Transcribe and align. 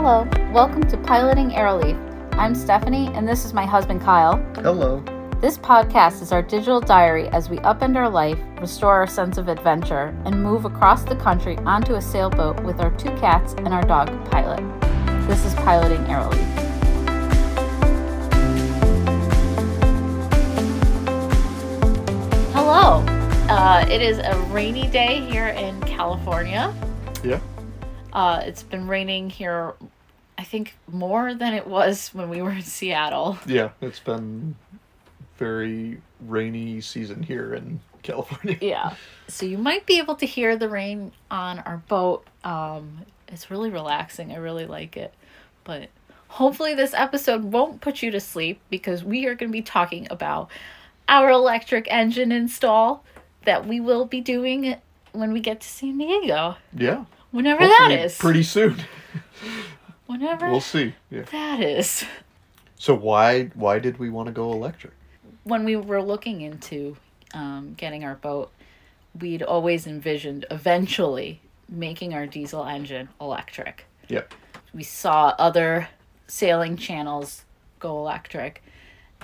Hello, 0.00 0.28
welcome 0.52 0.86
to 0.86 0.96
Piloting 0.96 1.50
Aeroleaf. 1.50 1.98
I'm 2.34 2.54
Stephanie, 2.54 3.08
and 3.14 3.26
this 3.26 3.44
is 3.44 3.52
my 3.52 3.66
husband 3.66 4.00
Kyle. 4.00 4.36
Hello. 4.54 5.02
This 5.40 5.58
podcast 5.58 6.22
is 6.22 6.30
our 6.30 6.40
digital 6.40 6.80
diary 6.80 7.26
as 7.30 7.50
we 7.50 7.56
upend 7.58 7.96
our 7.96 8.08
life, 8.08 8.38
restore 8.60 8.94
our 8.94 9.08
sense 9.08 9.38
of 9.38 9.48
adventure, 9.48 10.16
and 10.24 10.40
move 10.40 10.66
across 10.66 11.02
the 11.02 11.16
country 11.16 11.56
onto 11.66 11.96
a 11.96 12.00
sailboat 12.00 12.62
with 12.62 12.78
our 12.78 12.92
two 12.92 13.10
cats 13.16 13.54
and 13.54 13.74
our 13.74 13.82
dog, 13.82 14.06
Pilot. 14.30 14.62
This 15.26 15.44
is 15.44 15.52
Piloting 15.56 16.04
Aeroleaf. 16.04 16.46
Hello. 22.52 23.04
Uh, 23.48 23.84
it 23.90 24.00
is 24.00 24.18
a 24.18 24.38
rainy 24.52 24.86
day 24.86 25.22
here 25.22 25.48
in 25.48 25.80
California. 25.80 26.72
Uh, 28.12 28.42
it's 28.44 28.62
been 28.62 28.86
raining 28.86 29.30
here, 29.30 29.74
I 30.36 30.44
think, 30.44 30.74
more 30.90 31.34
than 31.34 31.54
it 31.54 31.66
was 31.66 32.08
when 32.08 32.28
we 32.28 32.42
were 32.42 32.52
in 32.52 32.62
Seattle. 32.62 33.38
Yeah, 33.46 33.70
it's 33.80 34.00
been 34.00 34.56
very 35.36 36.00
rainy 36.20 36.80
season 36.80 37.22
here 37.22 37.54
in 37.54 37.80
California. 38.02 38.58
Yeah. 38.62 38.94
So 39.28 39.46
you 39.46 39.58
might 39.58 39.86
be 39.86 39.98
able 39.98 40.16
to 40.16 40.26
hear 40.26 40.56
the 40.56 40.68
rain 40.68 41.12
on 41.30 41.60
our 41.60 41.78
boat. 41.88 42.26
Um, 42.44 43.04
it's 43.28 43.50
really 43.50 43.70
relaxing. 43.70 44.32
I 44.32 44.36
really 44.36 44.66
like 44.66 44.96
it. 44.96 45.14
But 45.64 45.90
hopefully, 46.28 46.74
this 46.74 46.94
episode 46.94 47.44
won't 47.44 47.80
put 47.80 48.02
you 48.02 48.10
to 48.10 48.20
sleep 48.20 48.60
because 48.70 49.04
we 49.04 49.26
are 49.26 49.34
going 49.34 49.50
to 49.50 49.52
be 49.52 49.62
talking 49.62 50.06
about 50.10 50.50
our 51.08 51.30
electric 51.30 51.86
engine 51.90 52.32
install 52.32 53.04
that 53.44 53.66
we 53.66 53.80
will 53.80 54.04
be 54.04 54.20
doing 54.20 54.76
when 55.12 55.32
we 55.32 55.40
get 55.40 55.60
to 55.60 55.68
San 55.68 55.98
Diego. 55.98 56.56
Yeah. 56.74 57.04
Whenever 57.30 57.66
Hopefully 57.66 57.96
that 57.96 58.04
is. 58.04 58.16
Pretty 58.18 58.42
soon. 58.42 58.76
Whenever 60.06 60.50
We'll 60.50 60.60
see. 60.60 60.94
Yeah. 61.10 61.22
that 61.22 61.60
is. 61.60 62.04
So 62.76 62.94
why 62.94 63.46
why 63.54 63.78
did 63.78 63.98
we 63.98 64.08
want 64.08 64.26
to 64.28 64.32
go 64.32 64.52
electric? 64.52 64.92
when 65.48 65.64
we 65.64 65.76
were 65.76 66.02
looking 66.02 66.42
into 66.42 66.96
um, 67.32 67.74
getting 67.76 68.04
our 68.04 68.14
boat, 68.16 68.50
we'd 69.18 69.42
always 69.42 69.86
envisioned 69.86 70.44
eventually 70.50 71.40
making 71.68 72.12
our 72.14 72.26
diesel 72.26 72.64
engine 72.64 73.08
electric. 73.20 73.86
Yep. 74.08 74.34
We 74.74 74.82
saw 74.82 75.34
other 75.38 75.88
sailing 76.26 76.76
channels 76.76 77.44
go 77.78 77.98
electric, 77.98 78.62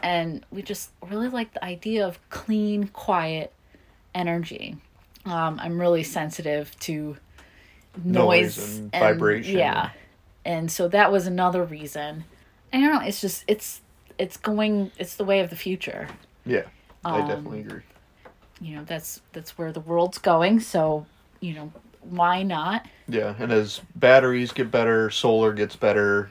and 0.03 0.45
we 0.51 0.63
just 0.63 0.91
really 1.07 1.29
like 1.29 1.53
the 1.53 1.65
idea 1.65 2.07
of 2.07 2.19
clean, 2.31 2.89
quiet 2.89 3.53
energy. 4.15 4.77
Um, 5.27 5.59
I'm 5.61 5.79
really 5.81 6.03
sensitive 6.03 6.79
to 6.81 7.17
noise, 8.03 8.57
Noise 8.59 8.79
and 8.93 8.93
vibration. 8.93 9.59
Yeah, 9.59 9.91
and 10.45 10.71
so 10.71 10.89
that 10.89 11.11
was 11.13 11.27
another 11.27 11.65
reason. 11.65 12.25
I 12.73 12.81
don't 12.81 12.93
know. 12.93 13.01
It's 13.01 13.21
just 13.21 13.45
it's 13.47 13.81
it's 14.19 14.37
going. 14.37 14.91
It's 14.99 15.17
the 15.17 15.25
way 15.25 15.41
of 15.41 15.51
the 15.51 15.57
future 15.57 16.09
Yeah. 16.45 16.65
I 17.05 17.21
Um, 17.21 17.29
definitely 17.29 17.61
agree. 17.61 17.83
you 18.61 18.77
know 18.77 18.85
that's 18.85 19.21
that's 19.33 19.59
where 19.59 19.73
the 19.73 19.81
world's 19.81 20.19
going 20.19 20.61
so 20.61 21.05
you 21.41 21.53
know 21.55 21.71
why 22.03 22.43
not 22.43 22.87
Yeah, 23.09 23.35
and 23.39 23.51
as 23.53 23.81
batteries 23.97 24.53
get 24.53 24.71
better, 24.71 25.11
solar 25.11 25.53
gets 25.53 25.77
better, 25.77 26.31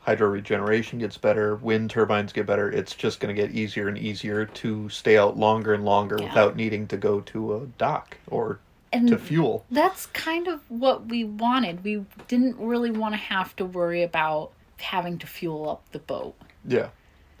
hydro 0.00 0.28
regeneration 0.28 0.98
gets 0.98 1.16
better, 1.18 1.56
wind 1.56 1.90
turbines 1.90 2.32
get 2.32 2.46
better, 2.46 2.70
it's 2.70 2.94
just 2.94 3.20
going 3.20 3.34
to 3.34 3.40
get 3.42 3.50
easier 3.52 3.88
and 3.88 3.98
easier 3.98 4.46
to 4.46 4.88
stay 4.88 5.16
out 5.18 5.36
longer 5.36 5.74
and 5.74 5.84
longer 5.84 6.18
Yeah. 6.18 6.28
without 6.28 6.56
needing 6.56 6.86
to 6.88 6.96
go 6.96 7.20
to 7.20 7.54
a 7.56 7.66
dock 7.78 8.16
or 8.28 8.58
and 8.92 9.08
to 9.08 9.18
fuel. 9.18 9.64
that's 9.70 10.06
kind 10.06 10.48
of 10.48 10.60
what 10.68 11.06
we 11.06 11.22
wanted 11.24 11.84
we 11.84 12.04
didn't 12.26 12.56
really 12.58 12.90
want 12.90 13.12
to 13.12 13.18
have 13.18 13.54
to 13.56 13.64
worry 13.64 14.02
about 14.02 14.50
having 14.78 15.18
to 15.18 15.26
fuel 15.26 15.68
up 15.68 15.82
the 15.92 15.98
boat 15.98 16.34
Yeah. 16.66 16.88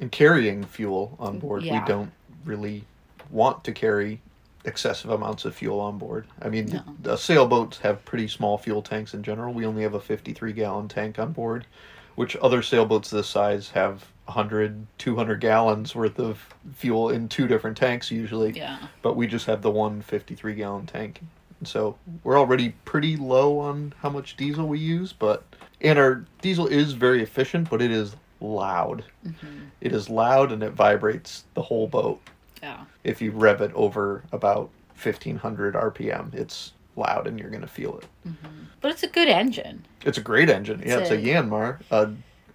And 0.00 0.12
carrying 0.12 0.62
fuel 0.64 1.16
on 1.18 1.38
board. 1.40 1.62
Yeah. 1.64 1.80
We 1.80 1.86
don't 1.88 2.12
really 2.44 2.84
want 3.30 3.64
to 3.64 3.72
carry 3.72 4.20
excessive 4.64 5.10
amounts 5.10 5.44
of 5.44 5.54
fuel 5.56 5.80
on 5.80 5.98
board. 5.98 6.26
I 6.42 6.48
mean, 6.48 6.66
No. 6.66 6.82
the 7.02 7.16
sailboats 7.16 7.78
have 7.78 8.04
pretty 8.04 8.28
small 8.28 8.58
fuel 8.58 8.80
tanks 8.82 9.12
in 9.14 9.22
general. 9.24 9.52
We 9.52 9.66
only 9.66 9.82
have 9.82 9.94
a 9.94 10.00
53 10.00 10.52
gallon 10.52 10.86
tank 10.88 11.18
on 11.18 11.32
board, 11.32 11.66
which 12.14 12.36
other 12.36 12.62
sailboats 12.62 13.10
this 13.10 13.28
size 13.28 13.70
have 13.70 14.06
100, 14.26 14.86
200 14.98 15.40
gallons 15.40 15.94
worth 15.96 16.18
of 16.20 16.46
fuel 16.74 17.08
in 17.10 17.28
two 17.28 17.48
different 17.48 17.76
tanks 17.76 18.10
usually. 18.10 18.52
yeah 18.52 18.78
But 19.02 19.16
we 19.16 19.26
just 19.26 19.46
have 19.46 19.62
the 19.62 19.70
one 19.70 20.00
53 20.02 20.54
gallon 20.54 20.86
tank. 20.86 21.20
So 21.64 21.96
we're 22.24 22.38
already 22.38 22.70
pretty 22.84 23.16
low 23.16 23.58
on 23.58 23.92
how 24.00 24.10
much 24.10 24.36
diesel 24.36 24.66
we 24.68 24.78
use, 24.78 25.12
but 25.12 25.42
and 25.80 25.98
our 25.98 26.24
diesel 26.42 26.66
is 26.66 26.92
very 26.92 27.22
efficient, 27.22 27.68
but 27.70 27.82
it 27.82 27.90
is 27.90 28.14
loud. 28.40 29.04
Mm-hmm. 29.26 29.46
It 29.80 29.92
is 29.92 30.08
loud 30.08 30.52
and 30.52 30.62
it 30.62 30.72
vibrates 30.72 31.44
the 31.54 31.62
whole 31.62 31.88
boat. 31.88 32.20
yeah 32.62 32.84
If 33.04 33.20
you 33.20 33.32
rev 33.32 33.60
it 33.60 33.72
over 33.74 34.22
about 34.32 34.70
1500 35.02 35.74
RPM, 35.74 36.34
it's 36.34 36.72
loud 36.96 37.26
and 37.26 37.38
you're 37.38 37.50
going 37.50 37.62
to 37.62 37.66
feel 37.68 37.98
it. 37.98 38.06
Mm-hmm. 38.28 38.64
but 38.80 38.90
it's 38.92 39.02
a 39.02 39.08
good 39.08 39.28
engine 39.28 39.84
It's 40.04 40.18
a 40.18 40.22
great 40.22 40.48
engine. 40.50 40.80
Yeah, 40.84 40.98
It's 40.98 41.10
it's 41.10 41.10
a 41.10 41.14
a- 41.14 41.42
Yanmar, 41.42 41.80
a 41.90 42.10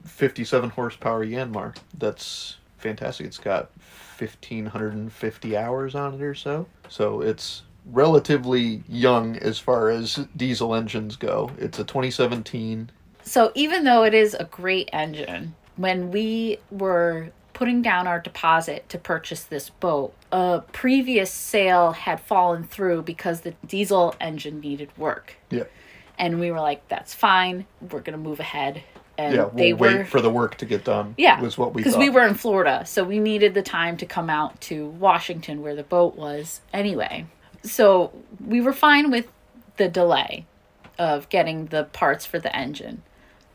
57 0.05 0.69
horsepower 0.71 1.25
Yanmar. 1.25 1.75
That's 1.97 2.57
fantastic. 2.77 3.25
It's 3.27 3.37
got 3.37 3.69
1550 4.17 5.57
hours 5.57 5.95
on 5.95 6.13
it 6.15 6.21
or 6.21 6.35
so. 6.35 6.67
So 6.89 7.21
it's 7.21 7.63
relatively 7.85 8.83
young 8.87 9.37
as 9.37 9.59
far 9.59 9.89
as 9.89 10.25
diesel 10.35 10.73
engines 10.75 11.15
go. 11.15 11.51
It's 11.57 11.79
a 11.79 11.83
2017. 11.83 12.89
so 13.23 13.51
even 13.55 13.83
though 13.83 14.03
it 14.03 14.13
is 14.13 14.33
a 14.33 14.45
great 14.45 14.89
engine 14.93 15.55
when 15.77 16.11
we 16.11 16.57
were 16.71 17.29
putting 17.53 17.81
down 17.81 18.05
our 18.07 18.19
deposit 18.19 18.87
to 18.89 18.97
purchase 18.97 19.43
this 19.43 19.69
boat 19.69 20.13
a 20.31 20.61
previous 20.73 21.31
sale 21.31 21.91
had 21.93 22.19
fallen 22.19 22.63
through 22.63 23.01
because 23.03 23.41
the 23.41 23.51
diesel 23.65 24.13
engine 24.19 24.59
needed 24.59 24.89
work 24.97 25.35
Yeah. 25.49 25.63
and 26.17 26.39
we 26.39 26.51
were 26.51 26.59
like 26.59 26.85
that's 26.89 27.13
fine 27.13 27.65
we're 27.91 28.01
gonna 28.01 28.17
move 28.17 28.39
ahead 28.41 28.83
and 29.17 29.35
Yeah, 29.35 29.43
we'll 29.43 29.51
they 29.51 29.73
wait 29.73 29.97
were 29.99 30.05
for 30.05 30.19
the 30.19 30.29
work 30.31 30.55
to 30.57 30.65
get 30.65 30.83
done. 30.83 31.13
yeah 31.17 31.39
was 31.39 31.57
what 31.57 31.73
we 31.73 31.81
because 31.81 31.95
we 31.97 32.09
were 32.09 32.25
in 32.27 32.33
florida 32.33 32.83
so 32.85 33.03
we 33.03 33.19
needed 33.19 33.53
the 33.53 33.61
time 33.61 33.95
to 33.97 34.05
come 34.05 34.29
out 34.29 34.59
to 34.61 34.87
washington 34.87 35.61
where 35.61 35.75
the 35.75 35.83
boat 35.83 36.15
was 36.15 36.59
anyway 36.73 37.25
so 37.63 38.11
we 38.45 38.61
were 38.61 38.73
fine 38.73 39.09
with 39.09 39.27
the 39.77 39.87
delay 39.87 40.45
of 40.99 41.27
getting 41.29 41.65
the 41.67 41.83
parts 41.85 42.25
for 42.25 42.39
the 42.39 42.55
engine 42.55 43.01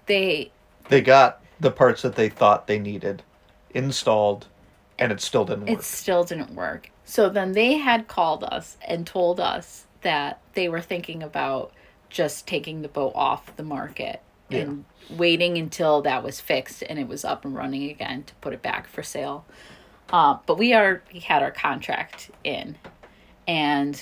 they 0.06 0.50
They 0.88 1.00
got 1.00 1.42
the 1.60 1.70
parts 1.70 2.02
that 2.02 2.16
they 2.16 2.28
thought 2.28 2.66
they 2.66 2.78
needed 2.78 3.22
installed, 3.70 4.46
and 4.98 5.12
it 5.12 5.20
still 5.20 5.44
didn't 5.44 5.66
work. 5.66 5.78
it 5.78 5.82
still 5.82 6.24
didn't 6.24 6.54
work 6.54 6.90
so 7.04 7.28
then 7.28 7.52
they 7.52 7.74
had 7.78 8.08
called 8.08 8.44
us 8.44 8.76
and 8.86 9.06
told 9.06 9.38
us 9.40 9.86
that 10.02 10.40
they 10.54 10.68
were 10.68 10.80
thinking 10.80 11.22
about 11.22 11.72
just 12.10 12.46
taking 12.46 12.82
the 12.82 12.88
boat 12.88 13.12
off 13.14 13.54
the 13.56 13.62
market 13.62 14.20
and 14.50 14.84
waiting 15.10 15.58
until 15.58 16.00
that 16.02 16.22
was 16.22 16.40
fixed 16.40 16.82
and 16.82 16.98
it 16.98 17.06
was 17.06 17.24
up 17.24 17.44
and 17.44 17.54
running 17.54 17.90
again 17.90 18.22
to 18.24 18.34
put 18.36 18.52
it 18.54 18.62
back 18.62 18.86
for 18.88 19.02
sale. 19.02 19.44
Uh, 20.10 20.38
but 20.46 20.56
we 20.56 20.72
are 20.72 21.02
we 21.12 21.20
had 21.20 21.42
our 21.42 21.50
contract 21.50 22.30
in, 22.44 22.76
and 23.48 24.00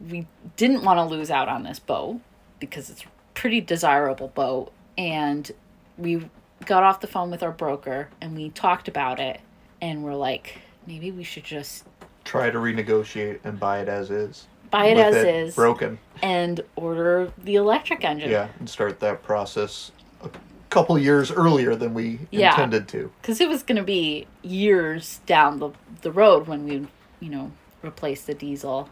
we 0.00 0.26
didn't 0.56 0.82
want 0.82 0.98
to 0.98 1.04
lose 1.04 1.30
out 1.30 1.48
on 1.48 1.62
this 1.62 1.78
boat 1.78 2.18
because 2.58 2.90
it's 2.90 3.02
a 3.02 3.06
pretty 3.34 3.60
desirable 3.60 4.28
boat. 4.28 4.72
And 4.96 5.50
we 5.98 6.28
got 6.64 6.82
off 6.82 7.00
the 7.00 7.06
phone 7.06 7.30
with 7.30 7.42
our 7.42 7.52
broker 7.52 8.08
and 8.20 8.34
we 8.36 8.48
talked 8.50 8.88
about 8.88 9.20
it, 9.20 9.40
and 9.82 10.02
we're 10.02 10.14
like, 10.14 10.58
maybe 10.86 11.10
we 11.12 11.22
should 11.22 11.44
just 11.44 11.84
Try 12.24 12.48
to 12.48 12.58
renegotiate 12.58 13.40
and 13.44 13.60
buy 13.60 13.80
it 13.80 13.88
as 13.88 14.10
is. 14.10 14.46
buy 14.70 14.86
it 14.86 14.96
as 14.96 15.14
is 15.14 15.54
broken. 15.54 15.98
and 16.22 16.62
order 16.74 17.30
the 17.44 17.56
electric 17.56 18.02
engine. 18.02 18.30
Yeah, 18.30 18.48
and 18.58 18.68
start 18.68 18.98
that 19.00 19.22
process 19.22 19.92
a 20.22 20.30
couple 20.70 20.98
years 20.98 21.30
earlier 21.30 21.74
than 21.76 21.92
we 21.92 22.18
Yeah. 22.30 22.50
intended 22.52 22.88
to. 22.88 23.12
because 23.20 23.42
it 23.42 23.48
was 23.50 23.62
going 23.62 23.76
to 23.76 23.82
be 23.84 24.26
years 24.42 25.20
down 25.26 25.58
the, 25.58 25.70
the 26.00 26.10
road 26.10 26.46
when 26.48 26.64
we 26.66 26.86
you 27.20 27.28
know 27.30 27.52
replace 27.86 28.22
the 28.24 28.34
diesel 28.34 28.88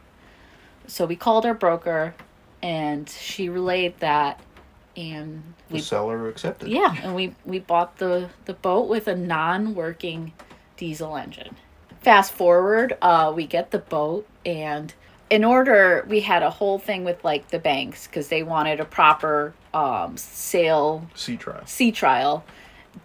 so 0.86 1.06
we 1.06 1.16
called 1.16 1.44
our 1.46 1.54
broker 1.54 2.14
and 2.62 3.08
she 3.08 3.48
relayed 3.48 3.98
that 4.00 4.40
and 4.96 5.42
The 5.68 5.74
we 5.74 5.80
seller 5.80 6.28
accepted. 6.28 6.68
yeah 6.68 6.94
and 7.02 7.14
we 7.14 7.34
we 7.44 7.58
bought 7.58 7.98
the 7.98 8.28
the 8.44 8.54
boat 8.54 8.88
with 8.88 9.08
a 9.08 9.14
non-working 9.16 10.32
diesel 10.76 11.16
engine 11.16 11.56
fast 12.02 12.32
forward 12.32 12.96
uh 13.02 13.32
we 13.34 13.46
get 13.46 13.70
the 13.70 13.78
boat 13.78 14.26
and 14.44 14.92
in 15.30 15.44
order 15.44 16.04
we 16.08 16.20
had 16.20 16.42
a 16.42 16.50
whole 16.50 16.78
thing 16.78 17.04
with 17.04 17.22
like 17.24 17.48
the 17.48 17.58
banks 17.58 18.06
because 18.06 18.28
they 18.28 18.42
wanted 18.42 18.80
a 18.80 18.84
proper 18.84 19.54
um 19.72 20.16
sale 20.16 21.08
Sea 21.14 21.36
trial. 21.36 21.62
sea 21.66 21.90
trial 21.92 22.44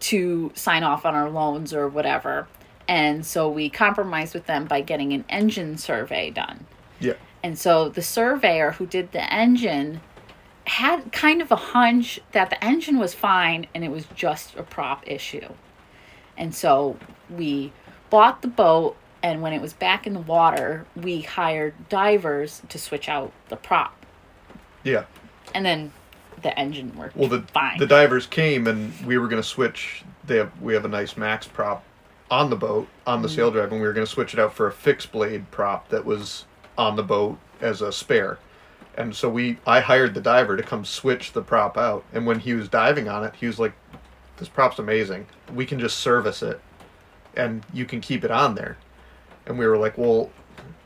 to 0.01 0.51
sign 0.55 0.83
off 0.83 1.05
on 1.05 1.15
our 1.15 1.29
loans 1.29 1.73
or 1.73 1.87
whatever. 1.87 2.45
And 2.87 3.25
so 3.25 3.49
we 3.49 3.69
compromised 3.69 4.33
with 4.33 4.45
them 4.45 4.65
by 4.65 4.81
getting 4.81 5.13
an 5.13 5.25
engine 5.29 5.77
survey 5.77 6.29
done. 6.29 6.65
Yeah. 6.99 7.13
And 7.43 7.57
so 7.57 7.89
the 7.89 8.01
surveyor 8.01 8.71
who 8.71 8.85
did 8.85 9.11
the 9.11 9.31
engine 9.33 10.01
had 10.65 11.11
kind 11.11 11.41
of 11.41 11.51
a 11.51 11.55
hunch 11.55 12.19
that 12.31 12.49
the 12.49 12.63
engine 12.63 12.97
was 12.99 13.13
fine 13.13 13.67
and 13.73 13.83
it 13.83 13.91
was 13.91 14.05
just 14.15 14.55
a 14.55 14.63
prop 14.63 15.03
issue. 15.07 15.47
And 16.37 16.53
so 16.53 16.97
we 17.29 17.71
bought 18.09 18.41
the 18.41 18.47
boat 18.47 18.95
and 19.23 19.41
when 19.41 19.51
it 19.53 19.61
was 19.61 19.73
back 19.73 20.05
in 20.05 20.13
the 20.13 20.19
water, 20.19 20.85
we 20.95 21.21
hired 21.21 21.73
divers 21.89 22.61
to 22.69 22.77
switch 22.77 23.09
out 23.09 23.31
the 23.49 23.55
prop. 23.55 24.05
Yeah. 24.83 25.05
And 25.55 25.65
then 25.65 25.91
the 26.43 26.57
engine 26.57 26.95
worked 26.95 27.15
Well, 27.15 27.29
the 27.29 27.41
fine. 27.53 27.79
the 27.79 27.87
divers 27.87 28.25
came 28.27 28.67
and 28.67 28.93
we 29.05 29.17
were 29.17 29.27
going 29.27 29.41
to 29.41 29.47
switch. 29.47 30.03
They 30.25 30.37
have 30.37 30.51
we 30.61 30.73
have 30.73 30.85
a 30.85 30.89
nice 30.89 31.17
max 31.17 31.47
prop 31.47 31.83
on 32.29 32.49
the 32.49 32.55
boat 32.55 32.87
on 33.05 33.21
the 33.21 33.29
sail 33.29 33.47
mm-hmm. 33.47 33.57
drive, 33.57 33.71
and 33.71 33.81
we 33.81 33.87
were 33.87 33.93
going 33.93 34.05
to 34.05 34.11
switch 34.11 34.33
it 34.33 34.39
out 34.39 34.53
for 34.53 34.67
a 34.67 34.71
fixed 34.71 35.11
blade 35.11 35.49
prop 35.51 35.89
that 35.89 36.05
was 36.05 36.45
on 36.77 36.95
the 36.95 37.03
boat 37.03 37.37
as 37.61 37.81
a 37.81 37.91
spare. 37.91 38.37
And 38.95 39.15
so 39.15 39.29
we 39.29 39.57
I 39.65 39.79
hired 39.79 40.13
the 40.13 40.21
diver 40.21 40.57
to 40.57 40.63
come 40.63 40.83
switch 40.83 41.33
the 41.33 41.41
prop 41.41 41.77
out, 41.77 42.03
and 42.13 42.25
when 42.25 42.39
he 42.39 42.53
was 42.53 42.67
diving 42.67 43.07
on 43.07 43.23
it, 43.23 43.35
he 43.35 43.45
was 43.45 43.59
like, 43.59 43.73
"This 44.37 44.49
prop's 44.49 44.79
amazing. 44.79 45.27
We 45.53 45.65
can 45.65 45.79
just 45.79 45.99
service 45.99 46.41
it, 46.41 46.59
and 47.35 47.63
you 47.73 47.85
can 47.85 48.01
keep 48.01 48.23
it 48.23 48.31
on 48.31 48.55
there." 48.55 48.77
And 49.45 49.57
we 49.57 49.67
were 49.67 49.77
like, 49.77 49.97
"Well, 49.97 50.31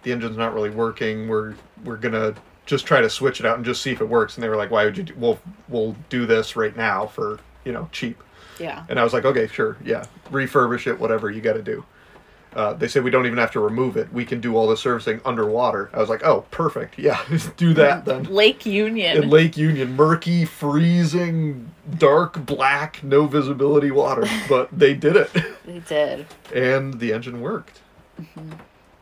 the 0.04 0.12
engine's 0.12 0.38
not 0.38 0.54
really 0.54 0.70
working. 0.70 1.28
We're 1.30 1.56
we're 1.86 1.98
gonna 1.98 2.36
just 2.66 2.86
try 2.86 3.02
to 3.02 3.10
switch 3.10 3.40
it 3.40 3.46
out 3.46 3.56
and 3.56 3.66
just 3.66 3.82
see 3.82 3.92
if 3.92 4.02
it 4.02 4.10
works." 4.10 4.36
And 4.36 4.44
they 4.44 4.50
were 4.50 4.58
like, 4.58 4.72
"Why 4.72 4.86
would 4.86 4.98
you? 4.98 5.04
Do, 5.04 5.14
we'll 5.18 5.40
we'll 5.70 5.96
do 6.10 6.26
this 6.26 6.56
right 6.58 6.76
now 6.76 7.08
for 7.08 7.40
you 7.64 7.72
know 7.72 7.88
cheap." 7.94 8.22
Yeah. 8.60 8.86
And 8.90 9.00
I 9.00 9.04
was 9.04 9.14
like, 9.14 9.26
"Okay, 9.26 9.48
sure, 9.48 9.78
yeah, 9.84 10.06
refurbish 10.32 10.88
it, 10.88 11.00
whatever 11.00 11.30
you 11.30 11.42
got 11.42 11.54
to 11.54 11.62
do." 11.62 11.86
Uh, 12.54 12.74
they 12.74 12.88
said 12.90 13.02
we 13.06 13.10
don't 13.10 13.26
even 13.26 13.38
have 13.38 13.52
to 13.52 13.62
remove 13.62 13.96
it. 13.96 14.12
We 14.12 14.26
can 14.26 14.42
do 14.42 14.58
all 14.58 14.68
the 14.68 14.76
servicing 14.76 15.22
underwater. 15.24 15.90
I 15.94 16.00
was 16.00 16.10
like, 16.10 16.24
"Oh, 16.26 16.42
perfect. 16.52 17.00
Yeah, 17.00 17.18
do 17.58 17.74
that 17.76 18.04
then." 18.06 18.24
Lake 18.24 18.66
Union. 18.66 19.24
In 19.24 19.30
Lake 19.30 19.56
Union, 19.56 19.96
murky, 19.96 20.44
freezing, 20.44 21.72
dark, 21.98 22.46
black, 22.46 23.02
no 23.04 23.26
visibility 23.26 23.90
water, 23.92 24.26
but 24.50 24.68
they 24.78 24.94
did 24.94 25.16
it, 25.16 25.30
they 25.66 25.80
did. 25.80 26.26
and 26.54 27.00
the 27.00 27.14
engine 27.14 27.40
worked. 27.40 27.80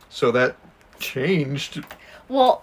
So 0.08 0.30
that 0.32 0.56
changed 0.98 1.84
Well, 2.28 2.62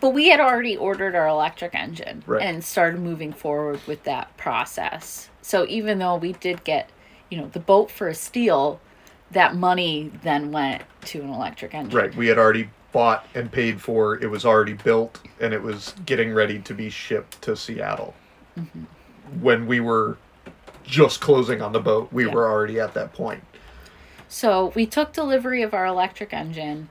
but 0.00 0.10
we 0.10 0.28
had 0.28 0.38
already 0.40 0.76
ordered 0.76 1.14
our 1.14 1.26
electric 1.28 1.74
engine 1.74 2.22
Right. 2.26 2.42
and 2.42 2.62
started 2.62 3.00
moving 3.00 3.32
forward 3.32 3.80
with 3.86 4.04
that 4.04 4.36
process. 4.36 5.29
So 5.50 5.66
even 5.68 5.98
though 5.98 6.14
we 6.14 6.34
did 6.34 6.62
get, 6.62 6.90
you 7.28 7.36
know, 7.36 7.48
the 7.48 7.58
boat 7.58 7.90
for 7.90 8.06
a 8.06 8.14
steal, 8.14 8.80
that 9.32 9.56
money 9.56 10.12
then 10.22 10.52
went 10.52 10.82
to 11.06 11.20
an 11.22 11.30
electric 11.30 11.74
engine. 11.74 11.98
Right. 11.98 12.14
We 12.14 12.28
had 12.28 12.38
already 12.38 12.70
bought 12.92 13.26
and 13.34 13.50
paid 13.50 13.80
for. 13.80 14.16
It 14.22 14.30
was 14.30 14.44
already 14.44 14.74
built, 14.74 15.20
and 15.40 15.52
it 15.52 15.60
was 15.60 15.92
getting 16.06 16.32
ready 16.32 16.60
to 16.60 16.72
be 16.72 16.88
shipped 16.88 17.42
to 17.42 17.56
Seattle. 17.56 18.14
Mm-hmm. 18.56 18.84
When 19.42 19.66
we 19.66 19.80
were 19.80 20.18
just 20.84 21.20
closing 21.20 21.60
on 21.60 21.72
the 21.72 21.80
boat, 21.80 22.12
we 22.12 22.26
Yeah. 22.26 22.32
were 22.32 22.48
already 22.48 22.78
at 22.78 22.94
that 22.94 23.12
point. 23.12 23.42
So 24.28 24.72
we 24.76 24.86
took 24.86 25.12
delivery 25.12 25.62
of 25.62 25.74
our 25.74 25.86
electric 25.86 26.32
engine, 26.32 26.90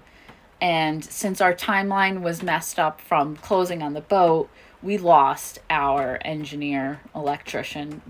and 0.60 1.06
since 1.06 1.40
our 1.40 1.54
timeline 1.54 2.20
was 2.22 2.44
messed 2.44 2.78
up 2.78 3.00
from 3.00 3.38
closing 3.38 3.82
on 3.82 3.94
the 3.94 4.02
boat, 4.02 4.50
we 4.82 4.98
lost 4.98 5.60
our 5.70 6.20
engineer, 6.26 7.00
electrician, 7.16 8.02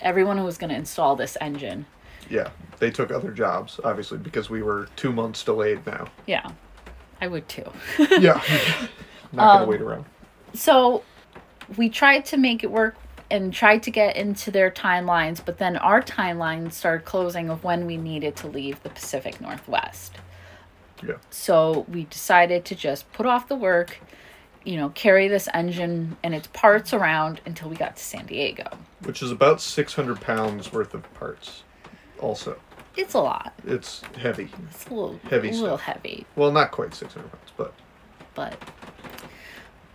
everyone 0.00 0.38
who 0.38 0.44
was 0.44 0.58
going 0.58 0.70
to 0.70 0.76
install 0.76 1.16
this 1.16 1.36
engine. 1.40 1.86
Yeah. 2.28 2.50
They 2.78 2.90
took 2.90 3.10
other 3.10 3.30
jobs, 3.30 3.80
obviously, 3.84 4.18
because 4.18 4.50
we 4.50 4.62
were 4.62 4.88
two 4.96 5.12
months 5.12 5.42
delayed 5.42 5.86
now. 5.86 6.08
Yeah, 6.26 6.46
I 7.20 7.26
would 7.28 7.48
too. 7.48 7.64
Yeah. 8.18 8.40
Not 9.32 9.52
gonna 9.54 9.62
Um, 9.64 9.68
wait 9.68 9.80
around. 9.80 10.04
so 10.54 11.02
we 11.76 11.88
tried 11.88 12.24
to 12.26 12.36
make 12.36 12.62
it 12.62 12.70
work 12.70 12.96
and 13.30 13.52
tried 13.52 13.82
to 13.82 13.90
get 13.90 14.14
into 14.16 14.50
their 14.52 14.70
timelines, 14.70 15.44
but 15.44 15.58
then 15.58 15.76
our 15.76 16.00
timeline 16.00 16.70
started 16.72 17.04
closing 17.04 17.50
of 17.50 17.64
when 17.64 17.84
we 17.86 17.96
needed 17.96 18.36
to 18.36 18.46
leave 18.46 18.80
the 18.84 18.88
Pacific 18.90 19.40
Northwest. 19.40 20.14
Yeah. 21.06 21.16
So 21.30 21.84
we 21.88 22.04
decided 22.04 22.64
to 22.66 22.74
just 22.74 23.10
put 23.12 23.26
off 23.26 23.48
the 23.48 23.56
work, 23.56 23.98
you 24.66 24.76
know, 24.76 24.88
carry 24.90 25.28
this 25.28 25.48
engine 25.54 26.16
and 26.24 26.34
its 26.34 26.48
parts 26.48 26.92
around 26.92 27.40
until 27.46 27.70
we 27.70 27.76
got 27.76 27.96
to 27.96 28.02
San 28.02 28.26
Diego. 28.26 28.68
Which 29.04 29.22
is 29.22 29.30
about 29.30 29.60
600 29.60 30.20
pounds 30.20 30.72
worth 30.72 30.92
of 30.92 31.14
parts, 31.14 31.62
also. 32.18 32.58
It's 32.96 33.14
a 33.14 33.20
lot. 33.20 33.54
It's 33.64 34.02
heavy. 34.18 34.50
It's 34.70 34.86
a 34.86 34.94
little 34.94 35.20
Heavy 35.30 35.50
a 35.50 35.52
little 35.52 35.78
stuff. 35.78 35.82
heavy, 35.82 36.26
Well, 36.34 36.50
not 36.50 36.72
quite 36.72 36.94
600 36.94 37.30
pounds, 37.30 37.52
but 37.56 37.74
but 38.34 38.58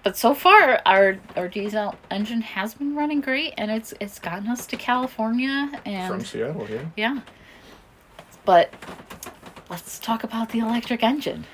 but 0.04 0.18
so 0.18 0.34
far 0.34 0.82
our 0.86 1.18
our 1.36 1.48
diesel 1.48 1.96
engine 2.10 2.42
has 2.42 2.74
been 2.74 2.96
running 2.96 3.22
great 3.22 3.54
and 3.58 3.70
it's 3.70 3.94
it's 4.00 4.20
gotten 4.20 4.48
us 4.48 4.66
to 4.68 4.78
California 4.78 5.82
and 5.86 6.14
from 6.14 6.26
Seattle, 6.26 6.68
yeah. 6.70 6.86
Yeah. 6.96 7.20
But 8.46 8.74
let's 9.70 10.00
talk 10.00 10.24
about 10.24 10.50
the 10.50 10.60
electric 10.60 11.04
engine. 11.04 11.46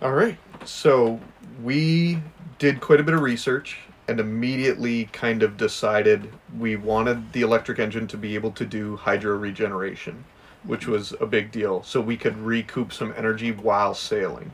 All 0.00 0.12
right. 0.12 0.38
So 0.64 1.20
we 1.62 2.18
did 2.58 2.80
quite 2.80 3.00
a 3.00 3.02
bit 3.02 3.14
of 3.14 3.20
research 3.20 3.78
and 4.08 4.20
immediately 4.20 5.06
kind 5.06 5.42
of 5.42 5.56
decided 5.56 6.32
we 6.58 6.76
wanted 6.76 7.32
the 7.32 7.42
electric 7.42 7.78
engine 7.78 8.06
to 8.08 8.16
be 8.16 8.34
able 8.34 8.50
to 8.52 8.64
do 8.64 8.96
hydro 8.96 9.36
regeneration, 9.36 10.24
which 10.64 10.86
was 10.86 11.12
a 11.20 11.26
big 11.26 11.52
deal. 11.52 11.82
So 11.82 12.00
we 12.00 12.16
could 12.16 12.36
recoup 12.38 12.92
some 12.92 13.14
energy 13.16 13.52
while 13.52 13.94
sailing. 13.94 14.52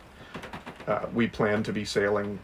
Uh, 0.86 1.06
we 1.14 1.28
plan 1.28 1.62
to 1.64 1.72
be 1.72 1.84
sailing 1.84 2.38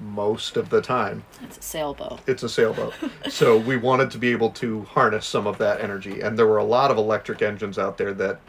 most 0.00 0.56
of 0.56 0.70
the 0.70 0.80
time. 0.80 1.24
It's 1.42 1.58
a 1.58 1.62
sailboat. 1.62 2.20
It's 2.26 2.42
a 2.42 2.48
sailboat. 2.48 2.94
so 3.28 3.56
we 3.56 3.76
wanted 3.76 4.10
to 4.12 4.18
be 4.18 4.30
able 4.30 4.50
to 4.50 4.82
harness 4.84 5.26
some 5.26 5.46
of 5.46 5.58
that 5.58 5.80
energy. 5.80 6.20
And 6.20 6.38
there 6.38 6.46
were 6.46 6.58
a 6.58 6.64
lot 6.64 6.90
of 6.90 6.98
electric 6.98 7.42
engines 7.42 7.78
out 7.78 7.98
there 7.98 8.14
that 8.14 8.40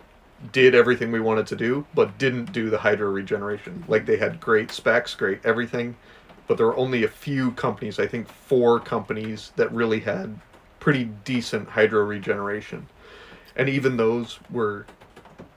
did 0.51 0.74
everything 0.74 1.12
we 1.12 1.19
wanted 1.19 1.47
to 1.47 1.56
do, 1.56 1.86
but 1.94 2.18
didn't 2.18 2.51
do 2.51 2.69
the 2.69 2.77
hydro 2.77 3.09
regeneration. 3.09 3.83
Like 3.88 4.06
they 4.06 4.18
had 4.18 4.39
great 4.39 4.71
specs, 4.71 5.13
great 5.15 5.45
everything, 5.45 5.95
but 6.47 6.57
there 6.57 6.65
were 6.65 6.77
only 6.77 7.03
a 7.03 7.09
few 7.09 7.51
companies, 7.51 8.00
I 8.00 8.07
think 8.07 8.27
four 8.27 8.80
companies, 8.80 9.51
that 9.56 9.71
really 9.71 10.00
had 10.00 10.39
pretty 10.80 11.06
decent 11.25 11.69
hydro 11.69 12.03
regeneration. 12.03 12.88
And 13.56 13.68
even 13.68 13.97
those 13.97 14.39
were 14.50 14.86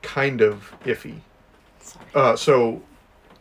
kind 0.02 0.40
of 0.40 0.75
iffy. 0.85 1.20
Uh, 2.14 2.37
so, 2.37 2.82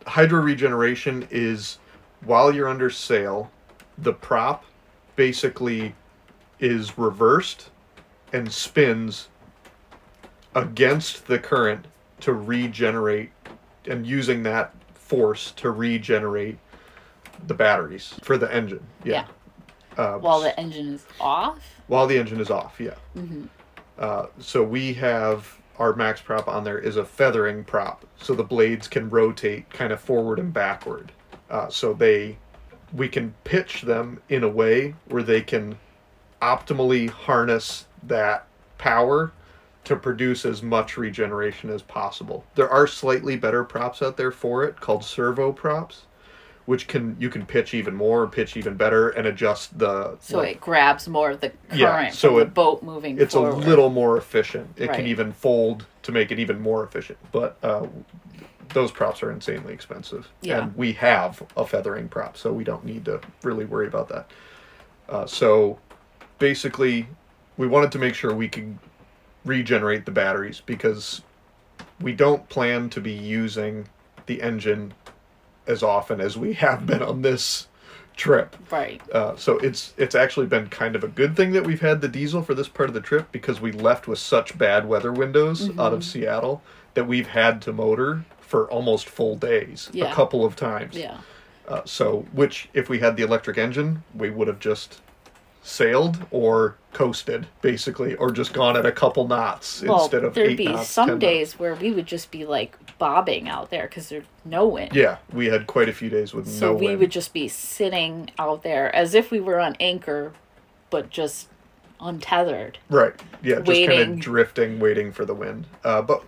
hydro 0.06 0.40
regeneration 0.40 1.26
is 1.30 1.78
while 2.24 2.54
you're 2.54 2.68
under 2.68 2.90
sail, 2.90 3.50
the 3.98 4.12
prop 4.12 4.64
basically 5.16 5.94
is 6.60 6.96
reversed 6.96 7.70
and 8.32 8.50
spins 8.50 9.28
against 10.54 11.26
the 11.26 11.38
current 11.38 11.86
to 12.20 12.32
regenerate 12.32 13.30
and 13.86 14.06
using 14.06 14.42
that 14.44 14.74
force 14.94 15.52
to 15.52 15.70
regenerate 15.70 16.58
the 17.46 17.54
batteries 17.54 18.14
for 18.22 18.38
the 18.38 18.52
engine. 18.54 18.84
Yeah. 19.04 19.26
Uh, 19.96 20.14
While 20.14 20.40
the 20.40 20.58
engine 20.58 20.94
is 20.94 21.04
off. 21.20 21.58
while 21.86 22.06
the 22.06 22.16
engine 22.16 22.40
is 22.40 22.50
off, 22.50 22.80
yeah. 22.80 22.94
Mm-hmm. 23.16 23.44
Uh, 23.98 24.26
so 24.38 24.62
we 24.62 24.94
have 24.94 25.58
our 25.78 25.94
max 25.94 26.20
prop 26.20 26.48
on 26.48 26.64
there 26.64 26.78
is 26.78 26.96
a 26.96 27.04
feathering 27.04 27.64
prop, 27.64 28.06
so 28.16 28.34
the 28.34 28.44
blades 28.44 28.88
can 28.88 29.10
rotate 29.10 29.68
kind 29.70 29.92
of 29.92 30.00
forward 30.00 30.38
and 30.38 30.52
backward. 30.52 31.12
Uh, 31.50 31.68
so 31.68 31.92
they, 31.92 32.38
we 32.94 33.08
can 33.08 33.34
pitch 33.44 33.82
them 33.82 34.20
in 34.30 34.44
a 34.44 34.48
way 34.48 34.94
where 35.08 35.22
they 35.22 35.42
can 35.42 35.76
optimally 36.40 37.10
harness 37.10 37.86
that 38.04 38.46
power 38.78 39.32
to 39.84 39.96
produce 39.96 40.44
as 40.44 40.62
much 40.62 40.96
regeneration 40.96 41.70
as 41.70 41.82
possible. 41.82 42.44
There 42.54 42.68
are 42.70 42.86
slightly 42.86 43.36
better 43.36 43.64
props 43.64 44.00
out 44.02 44.16
there 44.16 44.30
for 44.30 44.64
it 44.64 44.80
called 44.80 45.04
servo 45.04 45.52
props, 45.52 46.02
which 46.66 46.86
can 46.86 47.16
you 47.18 47.28
can 47.28 47.44
pitch 47.44 47.74
even 47.74 47.94
more, 47.94 48.26
pitch 48.28 48.56
even 48.56 48.76
better, 48.76 49.08
and 49.10 49.26
adjust 49.26 49.76
the 49.78 50.16
So 50.20 50.38
like, 50.38 50.52
it 50.56 50.60
grabs 50.60 51.08
more 51.08 51.32
of 51.32 51.40
the 51.40 51.48
current 51.68 51.80
Yeah, 51.80 52.10
so 52.10 52.38
it- 52.38 52.54
boat 52.54 52.82
moving 52.82 53.18
it's 53.20 53.34
forward. 53.34 53.50
a 53.54 53.56
little 53.56 53.90
more 53.90 54.16
efficient. 54.16 54.70
It 54.76 54.88
Right. 54.88 54.96
can 54.98 55.06
even 55.06 55.32
fold 55.32 55.86
to 56.02 56.12
make 56.12 56.30
it 56.30 56.38
even 56.38 56.60
more 56.60 56.84
efficient. 56.84 57.18
But 57.32 57.56
uh, 57.62 57.86
those 58.74 58.92
props 58.92 59.22
are 59.24 59.32
insanely 59.32 59.72
expensive. 59.74 60.28
Yeah. 60.40 60.62
And 60.62 60.76
we 60.76 60.92
have 60.92 61.42
a 61.56 61.66
feathering 61.66 62.08
prop, 62.08 62.36
so 62.36 62.52
we 62.52 62.62
don't 62.64 62.84
need 62.84 63.04
to 63.06 63.20
really 63.42 63.64
worry 63.64 63.88
about 63.88 64.08
that. 64.10 64.30
Uh, 65.08 65.26
so 65.26 65.78
basically, 66.38 67.08
we 67.56 67.66
wanted 67.66 67.90
to 67.92 67.98
make 67.98 68.14
sure 68.14 68.32
we 68.32 68.48
could 68.48 68.78
regenerate 69.44 70.04
the 70.06 70.12
batteries 70.12 70.62
because 70.64 71.22
we 72.00 72.12
don't 72.12 72.48
plan 72.48 72.90
to 72.90 73.00
be 73.00 73.12
using 73.12 73.88
the 74.26 74.42
engine 74.42 74.94
as 75.66 75.82
often 75.82 76.20
as 76.20 76.36
we 76.36 76.52
have 76.54 76.86
been 76.86 77.02
on 77.02 77.22
this 77.22 77.68
trip. 78.16 78.56
Right. 78.70 79.00
Uh, 79.10 79.36
so 79.36 79.58
it's 79.58 79.94
it's 79.96 80.14
actually 80.14 80.46
been 80.46 80.68
kind 80.68 80.94
of 80.96 81.02
a 81.04 81.08
good 81.08 81.34
thing 81.36 81.52
that 81.52 81.64
we've 81.64 81.80
had 81.80 82.00
the 82.00 82.08
diesel 82.08 82.42
for 82.42 82.54
this 82.54 82.68
part 82.68 82.88
of 82.90 82.94
the 82.94 83.00
trip 83.00 83.32
because 83.32 83.60
we 83.60 83.72
left 83.72 84.06
with 84.06 84.18
such 84.18 84.56
bad 84.58 84.86
weather 84.86 85.12
windows 85.12 85.70
out 85.78 85.92
of 85.92 86.04
Seattle 86.04 86.62
that 86.94 87.04
we've 87.08 87.28
had 87.28 87.62
to 87.62 87.72
motor 87.72 88.24
for 88.40 88.70
almost 88.70 89.08
full 89.08 89.34
days 89.36 89.88
Yeah. 89.92 90.10
a 90.10 90.14
couple 90.14 90.44
of 90.44 90.56
times. 90.56 90.94
Yeah. 90.96 91.18
Uh, 91.66 91.80
so, 91.86 92.26
which 92.32 92.68
if 92.74 92.88
we 92.90 92.98
had 92.98 93.16
the 93.16 93.22
electric 93.22 93.56
engine, 93.56 94.02
we 94.14 94.28
would 94.30 94.48
have 94.48 94.58
just 94.58 95.00
sailed 95.62 96.18
or 96.30 96.76
coasted, 96.92 97.46
basically, 97.62 98.14
or 98.16 98.30
just 98.30 98.52
gone 98.52 98.76
at 98.76 98.84
a 98.84 98.92
couple 98.92 99.26
knots 99.28 99.82
Well, 99.82 100.02
instead 100.02 100.24
of 100.24 100.34
there'd 100.34 100.56
be 100.56 100.66
knots. 100.66 100.88
some 100.88 101.18
days 101.18 101.50
knots. 101.52 101.60
where 101.60 101.74
we 101.76 101.92
would 101.92 102.06
just 102.06 102.30
be 102.30 102.44
like 102.44 102.76
bobbing 102.98 103.48
out 103.48 103.70
there 103.70 103.84
because 103.86 104.08
there's 104.08 104.24
no 104.44 104.66
wind. 104.66 104.94
Yeah, 104.94 105.18
we 105.32 105.46
had 105.46 105.66
quite 105.66 105.88
a 105.88 105.92
few 105.92 106.10
days 106.10 106.34
with 106.34 106.46
no 106.46 106.50
wind, 106.50 106.58
So 106.60 106.66
no 106.72 106.74
we 106.78 106.86
wind. 106.88 106.98
would 107.00 107.10
just 107.10 107.32
be 107.32 107.48
sitting 107.48 108.30
out 108.38 108.62
there 108.62 108.94
as 108.94 109.14
if 109.14 109.30
we 109.30 109.40
were 109.40 109.60
on 109.60 109.76
anchor, 109.80 110.32
but 110.90 111.10
just 111.10 111.48
untethered. 112.00 112.78
Right. 112.90 113.14
Yeah, 113.42 113.60
just 113.60 113.66
kind 113.66 113.66
waiting. 113.88 114.12
of 114.14 114.18
drifting, 114.18 114.80
waiting 114.80 115.12
for 115.12 115.24
the 115.24 115.34
wind. 115.34 115.66
Uh, 115.84 116.02
but 116.02 116.24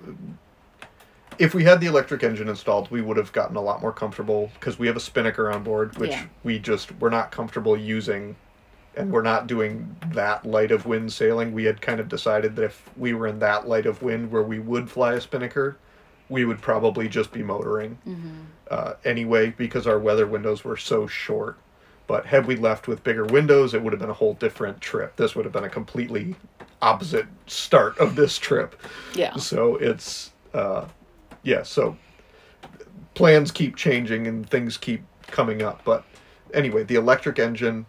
if 1.38 1.53
we 1.55 1.64
had 1.64 1.81
the 1.81 1.87
electric 1.87 2.23
engine 2.23 2.49
installed, 2.49 2.91
we 2.93 3.03
would 3.03 3.17
have 3.17 3.33
gotten 3.33 3.57
a 3.57 3.61
lot 3.61 3.83
more 3.83 3.93
comfortable 3.93 4.50
because 4.55 4.79
we 4.79 4.87
have 4.87 4.97
a 4.97 5.00
spinnaker 5.00 5.50
on 5.50 5.64
board, 5.64 5.99
which 5.99 6.12
Yeah. 6.12 6.26
we 6.45 6.61
just 6.61 6.93
we're 7.00 7.11
not 7.11 7.33
comfortable 7.33 7.76
using, 7.76 8.37
and 8.97 9.11
we're 9.11 9.23
not 9.23 9.47
doing 9.47 9.97
that 10.13 10.45
light 10.47 10.71
of 10.71 10.87
wind 10.87 11.13
sailing. 11.13 11.53
We 11.53 11.65
had 11.65 11.81
kind 11.81 12.01
of 12.01 12.09
decided 12.09 12.57
that 12.57 12.65
if 12.65 12.91
we 12.97 13.13
were 13.15 13.27
in 13.27 13.39
that 13.41 13.67
light 13.69 13.87
of 13.87 14.03
wind 14.03 14.31
where 14.31 14.43
we 14.43 14.59
would 14.59 14.91
fly 14.91 15.15
a 15.15 15.21
spinnaker, 15.21 15.77
we 16.29 16.45
would 16.45 16.61
probably 16.61 17.09
just 17.09 17.33
be 17.33 17.43
motoring 17.43 17.99
uh, 18.71 18.95
anyway 19.05 19.51
because 19.51 19.87
our 19.87 19.99
weather 19.99 20.27
windows 20.27 20.65
were 20.65 20.77
so 20.77 21.07
short. 21.07 21.59
But 22.07 22.27
had 22.27 22.47
we 22.47 22.57
left 22.57 22.87
with 22.87 23.03
bigger 23.03 23.25
windows, 23.25 23.73
it 23.75 23.83
would 23.83 23.93
have 23.93 24.01
been 24.01 24.11
a 24.11 24.15
whole 24.15 24.35
different 24.35 24.81
trip. 24.81 25.17
This 25.17 25.35
would 25.35 25.45
have 25.45 25.53
been 25.53 25.65
a 25.65 25.71
completely 25.71 26.35
opposite 26.83 27.27
start 27.47 27.97
of 27.99 28.15
this 28.15 28.37
trip. 28.37 28.81
Yeah. 29.15 29.35
So 29.37 29.77
it's, 29.77 30.33
uh, 30.53 30.87
yeah, 31.43 31.63
so 31.63 31.97
plans 33.15 33.51
keep 33.51 33.77
changing 33.77 34.27
and 34.27 34.49
things 34.49 34.77
keep 34.77 35.03
coming 35.29 35.63
up. 35.63 35.83
But 35.85 36.05
anyway, 36.53 36.85
the 36.85 36.97
electric 36.97 37.39
engine. 37.39 37.87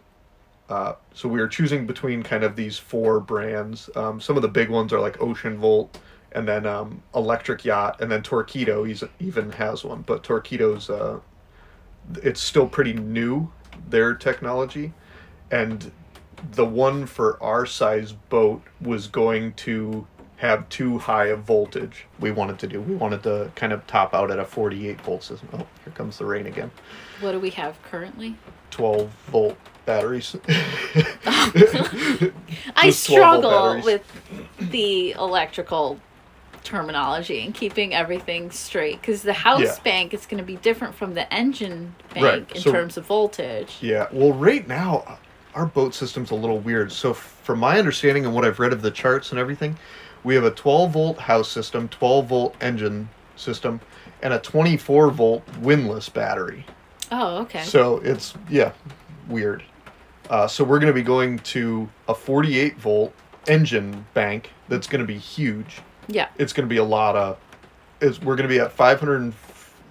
Uh, 0.69 0.93
so 1.13 1.29
we 1.29 1.39
were 1.39 1.47
choosing 1.47 1.85
between 1.85 2.23
kind 2.23 2.43
of 2.43 2.55
these 2.55 2.77
four 2.77 3.19
brands. 3.19 3.89
Um, 3.95 4.19
some 4.19 4.35
of 4.35 4.41
the 4.41 4.47
big 4.47 4.69
ones 4.69 4.91
are 4.93 4.99
like 4.99 5.17
Oceanvolt, 5.19 5.89
and 6.31 6.47
then 6.47 6.65
um, 6.65 7.03
Electric 7.13 7.63
Yacht, 7.63 8.01
and 8.01 8.11
then 8.11 8.23
Torqeedo. 8.23 8.87
He's, 8.87 9.03
even 9.19 9.51
has 9.53 9.83
one, 9.83 10.01
but 10.01 10.23
Torqeedo's 10.23 10.89
uh, 10.89 11.19
it's 12.23 12.41
still 12.41 12.67
pretty 12.67 12.93
new 12.93 13.51
their 13.89 14.15
technology, 14.15 14.93
and 15.51 15.91
the 16.53 16.65
one 16.65 17.05
for 17.05 17.41
our 17.41 17.65
size 17.65 18.11
boat 18.11 18.61
was 18.81 19.07
going 19.07 19.53
to 19.53 20.05
have 20.37 20.67
too 20.67 20.97
high 20.99 21.27
a 21.27 21.35
voltage 21.35 22.05
we 22.19 22.29
wanted 22.29 22.59
to 22.59 22.67
do 22.67 22.81
we 22.81 22.93
wanted 22.93 23.23
to 23.23 23.49
kind 23.55 23.71
of 23.71 23.87
top 23.87 24.13
out 24.13 24.29
at 24.29 24.37
a 24.37 24.43
48 24.43 24.99
volt 24.99 25.23
system 25.23 25.47
oh 25.53 25.65
here 25.83 25.93
comes 25.93 26.17
the 26.17 26.25
rain 26.25 26.45
again 26.45 26.69
What 27.21 27.31
do 27.31 27.39
we 27.39 27.51
have 27.51 27.81
currently? 27.83 28.35
12 28.75 29.09
volt 29.27 29.57
batteries 29.85 30.35
I 31.25 32.31
Just 32.83 33.07
12 33.07 33.41
volt 33.41 33.43
struggle 33.43 33.81
with 33.83 34.03
the 34.71 35.11
electrical 35.11 35.97
terminology 36.63 37.45
and 37.45 37.53
keeping 37.53 37.93
everything 37.93 38.51
straight 38.51 38.99
because 38.99 39.21
the 39.21 39.31
house 39.31 39.61
Yeah. 39.61 39.75
bank 39.83 40.13
is 40.13 40.25
going 40.25 40.39
to 40.39 40.43
be 40.45 40.57
different 40.57 40.93
from 40.93 41.13
the 41.13 41.31
engine 41.33 41.95
bank 42.13 42.23
Right, 42.25 42.51
in 42.55 42.61
so- 42.61 42.71
terms 42.73 42.97
of 42.97 43.05
voltage. 43.05 43.77
Yeah, 43.79 44.07
well, 44.11 44.33
right 44.33 44.67
now, 44.67 45.03
uh, 45.07 45.15
our 45.53 45.67
boat 45.67 45.93
system's 45.93 46.31
a 46.31 46.35
little 46.35 46.59
weird. 46.59 46.91
So, 46.91 47.13
from 47.13 47.59
my 47.59 47.79
understanding 47.79 48.25
and 48.25 48.33
what 48.35 48.43
I've 48.43 48.59
read 48.59 48.73
of 48.73 48.81
the 48.81 48.91
charts 48.91 49.29
and 49.31 49.39
everything, 49.39 49.77
we 50.25 50.35
have 50.35 50.43
a 50.43 50.51
12 50.51 50.91
volt 50.91 51.17
house 51.19 51.49
system, 51.49 51.87
12 51.87 52.25
volt 52.27 52.55
engine 52.59 53.07
system, 53.37 53.79
and 54.21 54.33
a 54.33 54.39
24 54.39 55.11
volt 55.11 55.43
windlass 55.61 56.09
battery. 56.09 56.65
Oh, 57.11 57.37
okay. 57.43 57.63
So, 57.63 57.97
it's, 57.99 58.33
yeah, 58.49 58.71
weird. 59.27 59.63
Uh, 60.29 60.47
so, 60.47 60.63
we're 60.63 60.79
going 60.79 60.91
to 60.91 60.93
be 60.93 61.03
going 61.03 61.39
to 61.39 61.89
a 62.07 62.15
48 62.15 62.77
volt 62.77 63.13
engine 63.47 64.05
bank 64.13 64.51
that's 64.69 64.87
going 64.87 65.01
to 65.01 65.07
be 65.07 65.17
huge. 65.17 65.81
yeah. 66.07 66.29
It's 66.37 66.51
going 66.53 66.67
to 66.67 66.73
be 66.73 66.77
a 66.79 66.83
lot 66.83 67.15
of. 67.15 67.37
Is 68.01 68.19
we're 68.21 68.35
going 68.35 68.47
to 68.49 68.53
be 68.53 68.59
at 68.59 68.71
500, 68.71 69.21
and- 69.21 69.33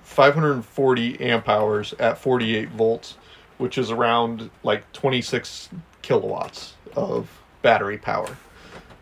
540 0.05 1.21
amp 1.21 1.49
hours 1.49 1.95
at 1.99 2.19
48 2.19 2.69
volts, 2.71 3.17
which 3.59 3.79
is 3.79 3.91
around 3.91 4.51
like 4.63 4.91
26 4.93 5.71
kilowatts 6.03 6.75
of 6.95 7.29
battery 7.63 7.99
power. 7.99 8.37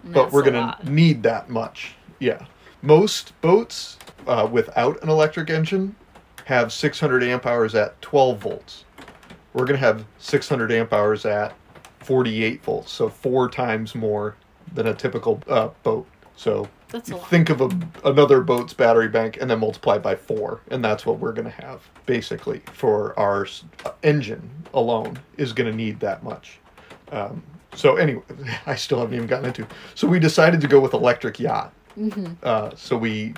but 0.05 0.33
we're 0.33 0.43
going 0.43 0.55
to 0.55 0.91
need 0.91 1.23
that 1.25 1.51
much. 1.51 1.95
Yeah. 2.19 2.45
Most 2.81 3.39
boats 3.41 3.99
uh, 4.27 4.49
without 4.51 5.03
an 5.03 5.09
electric 5.09 5.51
engine 5.51 5.95
have 6.45 6.73
600 6.73 7.23
amp 7.23 7.47
hours 7.47 7.75
at 7.75 8.01
12 8.03 8.39
volts. 8.39 8.85
We're 9.53 9.65
going 9.65 9.79
to 9.79 9.87
have 9.87 10.05
600 10.19 10.73
amp 10.73 10.93
hours 10.93 11.27
at 11.27 11.55
48 12.01 12.63
volts, 12.63 12.91
so 12.91 13.09
four 13.09 13.49
times 13.49 13.95
more 13.95 14.37
than 14.75 14.89
a 14.89 14.95
typical 14.95 15.43
uh, 15.49 15.69
boat. 15.83 16.07
So 16.37 16.69
think 17.29 17.51
of 17.51 17.61
a, 17.61 17.71
another 18.05 18.41
boat's 18.41 18.73
battery 18.75 19.09
bank 19.09 19.39
and 19.41 19.51
then 19.51 19.61
multiply 19.61 19.99
by 19.99 20.17
four, 20.17 20.61
and 20.71 20.85
that's 20.85 21.07
what 21.07 21.19
we're 21.19 21.33
going 21.33 21.45
to 21.51 21.63
have 21.63 21.83
basically 22.07 22.61
for 22.73 23.19
our 23.19 23.47
uh, 23.85 23.93
engine 24.03 24.49
alone 24.75 25.19
is 25.37 25.53
going 25.53 25.71
to 25.71 25.77
need 25.77 26.01
that 26.01 26.23
much. 26.23 26.59
Um, 27.11 27.43
so 27.75 27.97
anyway, 27.97 28.23
I 28.67 28.75
still 28.75 28.99
haven't 28.99 29.15
even 29.15 29.27
gotten 29.27 29.47
into. 29.47 29.67
So 29.95 30.07
we 30.09 30.19
decided 30.19 30.61
to 30.63 30.67
go 30.69 30.81
with 30.81 30.95
electric 30.95 31.39
yacht. 31.39 31.73
Uh, 32.43 32.71
so 32.75 32.97
we, 32.97 33.35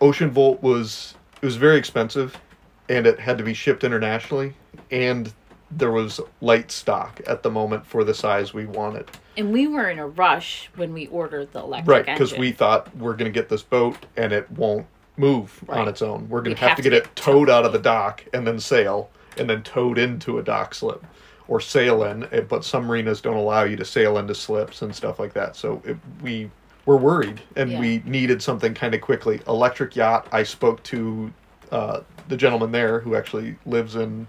Oceanvolt 0.00 0.60
was 0.62 1.14
it 1.44 1.46
was 1.46 1.56
very 1.56 1.76
expensive, 1.76 2.40
and 2.88 3.06
it 3.06 3.20
had 3.20 3.36
to 3.36 3.44
be 3.44 3.52
shipped 3.52 3.84
internationally, 3.84 4.54
and 4.90 5.30
there 5.70 5.90
was 5.90 6.18
light 6.40 6.70
stock 6.72 7.20
at 7.26 7.42
the 7.42 7.50
moment 7.50 7.84
for 7.84 8.02
the 8.02 8.14
size 8.14 8.54
we 8.54 8.64
wanted. 8.64 9.10
And 9.36 9.52
we 9.52 9.66
were 9.66 9.90
in 9.90 9.98
a 9.98 10.06
rush 10.06 10.70
when 10.76 10.94
we 10.94 11.06
ordered 11.08 11.52
the 11.52 11.58
electric 11.60 12.06
Right, 12.06 12.06
because 12.06 12.32
we 12.32 12.50
thought 12.50 12.96
we're 12.96 13.12
going 13.12 13.30
to 13.30 13.38
get 13.38 13.50
this 13.50 13.62
boat 13.62 14.06
and 14.16 14.32
it 14.32 14.50
won't 14.52 14.86
move 15.18 15.62
on 15.68 15.86
its 15.86 16.00
own. 16.00 16.26
We're 16.30 16.40
going 16.40 16.56
to 16.56 16.60
have, 16.60 16.70
have 16.70 16.76
to 16.78 16.82
get, 16.82 16.90
get 16.92 17.04
it 17.04 17.14
towed 17.14 17.50
out 17.50 17.66
of 17.66 17.74
the 17.74 17.78
dock 17.78 18.24
and 18.32 18.46
then 18.46 18.58
sail, 18.58 19.10
and 19.36 19.50
then 19.50 19.62
towed 19.62 19.98
into 19.98 20.38
a 20.38 20.42
dock 20.42 20.74
slip, 20.74 21.04
or 21.46 21.60
sail 21.60 22.04
in. 22.04 22.24
eh, 22.32 22.40
But 22.40 22.64
some 22.64 22.86
marinas 22.86 23.20
don't 23.20 23.36
allow 23.36 23.64
you 23.64 23.76
to 23.76 23.84
sail 23.84 24.16
into 24.16 24.34
slips 24.34 24.80
and 24.80 24.94
stuff 24.96 25.18
like 25.18 25.34
that. 25.34 25.56
So 25.56 25.82
it, 25.84 25.98
we 26.22 26.50
were 26.86 26.96
worried, 26.96 27.40
and 27.56 27.70
Yeah. 27.72 27.80
we 27.80 28.02
needed 28.04 28.42
something 28.42 28.74
kind 28.74 28.94
of 28.94 29.00
quickly. 29.00 29.40
Electric 29.48 29.96
yacht. 29.96 30.26
I 30.32 30.42
spoke 30.42 30.82
to 30.84 31.32
uh, 31.72 32.00
the 32.28 32.36
gentleman 32.36 32.72
there 32.72 33.00
who 33.00 33.16
actually 33.16 33.56
lives 33.66 33.96
in 33.96 34.26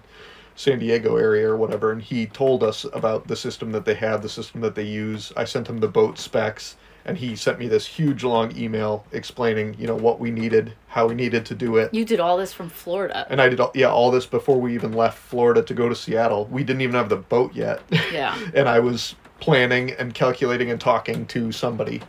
San 0.56 0.80
Diego 0.80 1.18
area 1.18 1.50
or 1.50 1.58
whatever, 1.58 1.92
and 1.92 2.02
he 2.02 2.26
told 2.28 2.64
us 2.64 2.86
about 2.94 3.28
the 3.28 3.36
system 3.36 3.72
that 3.74 3.84
they 3.86 3.94
have, 3.96 4.22
the 4.22 4.30
system 4.30 4.62
that 4.62 4.74
they 4.76 4.84
use. 4.84 5.34
I 5.36 5.44
sent 5.44 5.68
him 5.68 5.80
the 5.80 5.88
boat 5.90 6.18
specs, 6.18 6.78
and 7.06 7.18
he 7.18 7.36
sent 7.36 7.60
me 7.60 7.68
this 7.68 7.86
huge 7.86 8.24
long 8.24 8.56
email 8.58 9.06
explaining, 9.12 9.76
you 9.78 9.86
know, 9.86 9.96
what 9.96 10.20
we 10.20 10.32
needed, 10.32 10.74
how 10.88 11.08
we 11.08 11.14
needed 11.14 11.46
to 11.48 11.56
do 11.56 11.76
it. 11.76 11.94
You 11.94 12.06
did 12.06 12.22
all 12.22 12.38
this 12.38 12.54
from 12.54 12.70
Florida. 12.70 13.28
And 13.30 13.42
I 13.42 13.50
did, 13.50 13.60
all, 13.60 13.72
yeah, 13.76 13.90
all 13.90 14.12
this 14.12 14.26
before 14.26 14.60
we 14.60 14.74
even 14.74 14.94
left 14.94 15.18
Florida 15.18 15.62
to 15.62 15.74
go 15.74 15.90
to 15.90 15.96
Seattle. 15.96 16.46
We 16.46 16.64
didn't 16.64 16.82
even 16.82 16.96
have 16.96 17.10
the 17.10 17.18
boat 17.18 17.54
yet. 17.54 17.82
Yeah. 18.14 18.36
and 18.56 18.70
I 18.70 18.80
was 18.80 19.16
planning 19.42 19.92
and 19.92 20.14
calculating 20.14 20.72
and 20.72 20.80
talking 20.80 21.26
to 21.28 21.52
somebody. 21.52 22.02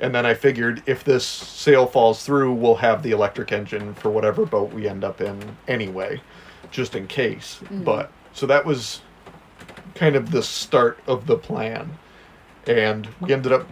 And 0.00 0.14
then 0.14 0.26
I 0.26 0.34
figured 0.34 0.82
if 0.86 1.04
this 1.04 1.24
sale 1.24 1.86
falls 1.86 2.24
through, 2.24 2.52
we'll 2.54 2.74
have 2.76 3.02
the 3.02 3.12
electric 3.12 3.52
engine 3.52 3.94
for 3.94 4.10
whatever 4.10 4.44
boat 4.44 4.72
we 4.72 4.88
end 4.88 5.04
up 5.04 5.20
in 5.20 5.56
anyway, 5.68 6.20
just 6.70 6.94
in 6.94 7.06
case. 7.06 7.60
Mm-hmm. 7.62 7.84
But 7.84 8.12
so 8.32 8.46
that 8.46 8.64
was 8.66 9.00
kind 9.94 10.16
of 10.16 10.30
the 10.30 10.42
start 10.42 10.98
of 11.06 11.26
the 11.26 11.36
plan. 11.36 11.96
And 12.66 13.08
we 13.20 13.32
ended 13.32 13.52
up 13.52 13.68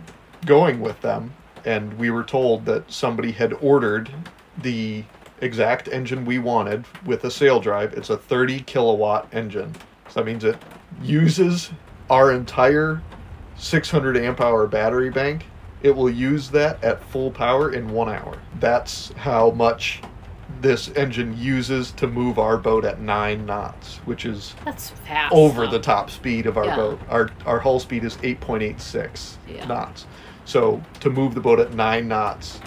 going 0.47 0.81
with 0.81 1.01
them. 1.01 1.35
And 1.65 1.97
we 1.99 2.11
were 2.11 2.25
told 2.25 2.65
that 2.67 2.91
somebody 2.91 3.33
had 3.33 3.53
ordered 3.55 4.11
the 4.59 5.05
exact 5.41 5.89
engine 5.89 6.25
we 6.25 6.39
wanted 6.39 6.85
with 7.05 7.25
a 7.25 7.31
sail 7.31 7.61
drive. 7.61 7.95
It's 7.95 8.11
a 8.11 8.17
30 8.17 8.61
kilowatt 8.61 9.29
engine. 9.33 9.75
So 10.09 10.21
that 10.21 10.27
means 10.27 10.45
it 10.45 10.57
uses 11.03 11.71
our 12.11 12.33
entire 12.33 13.03
600 13.57 14.17
amp 14.17 14.41
hour 14.41 14.67
battery 14.67 15.11
bank. 15.11 15.47
It 15.83 15.95
will 15.95 16.11
use 16.11 16.49
that 16.51 16.83
at 16.85 17.03
full 17.05 17.31
power 17.31 17.73
in 17.73 17.89
one 17.91 18.09
hour. 18.09 18.39
That's 18.61 19.13
how 19.17 19.51
much 19.51 20.01
this 20.61 20.91
engine 20.91 21.37
uses 21.37 21.91
to 21.93 22.07
move 22.07 22.39
our 22.39 22.57
boat 22.57 22.85
at 22.85 23.01
nine 23.01 23.45
knots, 23.47 23.97
which 24.05 24.25
is 24.25 24.55
That's 24.65 24.91
fast. 24.91 25.35
over 25.35 25.67
the 25.67 25.81
top 25.81 26.09
speed 26.09 26.47
of 26.47 26.57
our 26.57 26.67
Yeah. 26.67 26.77
boat. 26.77 27.01
Our 27.11 27.31
our 27.47 27.59
hull 27.59 27.81
speed 27.81 28.05
is 28.05 28.17
8.86 28.23 29.39
Yeah. 29.49 29.67
knots. 29.67 30.07
So 30.45 30.81
to 31.01 31.11
move 31.11 31.35
the 31.35 31.41
boat 31.41 31.59
at 31.59 31.75
9 31.75 32.07
knots, 32.07 32.61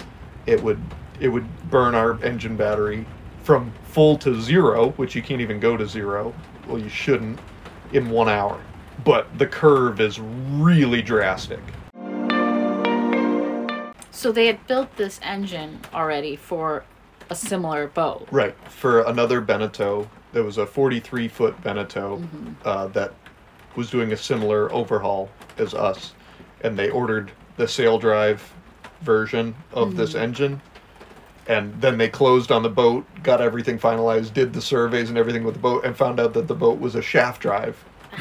it 0.46 0.62
would 0.62 0.80
it 1.20 1.28
would 1.28 1.46
burn 1.70 1.94
our 1.94 2.22
engine 2.22 2.56
battery 2.56 3.06
from 3.42 3.72
full 3.84 4.18
to 4.18 4.38
zero, 4.42 4.90
which 4.96 5.14
you 5.14 5.22
can't 5.22 5.40
even 5.40 5.58
go 5.58 5.76
to 5.78 5.86
zero. 5.86 6.34
Well, 6.68 6.78
you 6.78 6.90
shouldn't 6.90 7.38
in 7.94 8.10
1 8.10 8.28
hour. 8.28 8.58
But 9.04 9.38
the 9.38 9.46
curve 9.46 10.00
is 10.00 10.20
really 10.20 11.00
drastic. 11.00 11.60
So 14.16 14.32
they 14.32 14.46
had 14.46 14.66
built 14.66 14.96
this 14.96 15.20
engine 15.22 15.78
already 15.92 16.36
for 16.36 16.84
a 17.28 17.34
similar 17.34 17.86
boat. 17.88 18.26
Right. 18.30 18.54
For 18.70 19.02
another 19.02 19.42
Beneteau, 19.42 20.08
there 20.32 20.42
was 20.42 20.56
a 20.56 20.64
43 20.66 21.28
foot 21.28 21.62
Beneteau 21.62 22.20
Mm-hmm. 22.20 22.52
uh, 22.64 22.86
that 22.88 23.12
was 23.74 23.90
doing 23.90 24.12
a 24.12 24.16
similar 24.16 24.72
overhaul 24.72 25.28
as 25.58 25.74
us. 25.74 26.14
And 26.62 26.78
they 26.78 26.88
ordered 26.88 27.30
the 27.58 27.68
sail 27.68 27.98
drive 27.98 28.42
version 29.02 29.54
of 29.74 29.96
this 29.96 30.14
Mm-hmm. 30.14 30.22
engine. 30.24 30.62
And 31.46 31.78
then 31.80 31.98
they 31.98 32.08
closed 32.08 32.50
on 32.50 32.62
the 32.62 32.70
boat, 32.70 33.04
got 33.22 33.42
everything 33.42 33.78
finalized, 33.78 34.32
did 34.32 34.54
the 34.54 34.62
surveys 34.62 35.10
and 35.10 35.18
everything 35.18 35.44
with 35.44 35.54
the 35.54 35.60
boat, 35.60 35.84
and 35.84 35.94
found 35.94 36.18
out 36.20 36.32
that 36.32 36.48
the 36.48 36.54
boat 36.54 36.80
was 36.80 36.94
a 36.94 37.02
shaft 37.02 37.42
drive, 37.42 37.76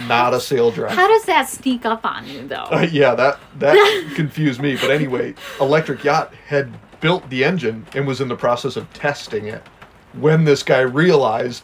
not 0.08 0.34
a 0.34 0.40
sail 0.40 0.72
drive. 0.72 0.92
How 0.96 1.08
does 1.08 1.24
that 1.26 1.48
sneak 1.50 1.86
up 1.86 2.06
on 2.06 2.28
you 2.28 2.48
though? 2.48 2.56
Uh, 2.72 2.88
yeah, 2.92 3.16
that 3.16 3.40
that 3.60 4.12
confused 4.16 4.62
me. 4.62 4.76
But 4.76 4.92
anyway, 4.92 5.36
Electric 5.60 6.04
Yacht 6.04 6.34
had 6.48 6.74
built 7.02 7.30
the 7.30 7.44
engine 7.44 7.86
and 7.96 8.08
was 8.08 8.22
in 8.22 8.28
the 8.28 8.36
process 8.36 8.76
of 8.76 8.92
testing 8.94 9.48
it 9.48 9.62
when 10.14 10.44
this 10.46 10.64
guy 10.64 10.80
realized, 10.82 11.64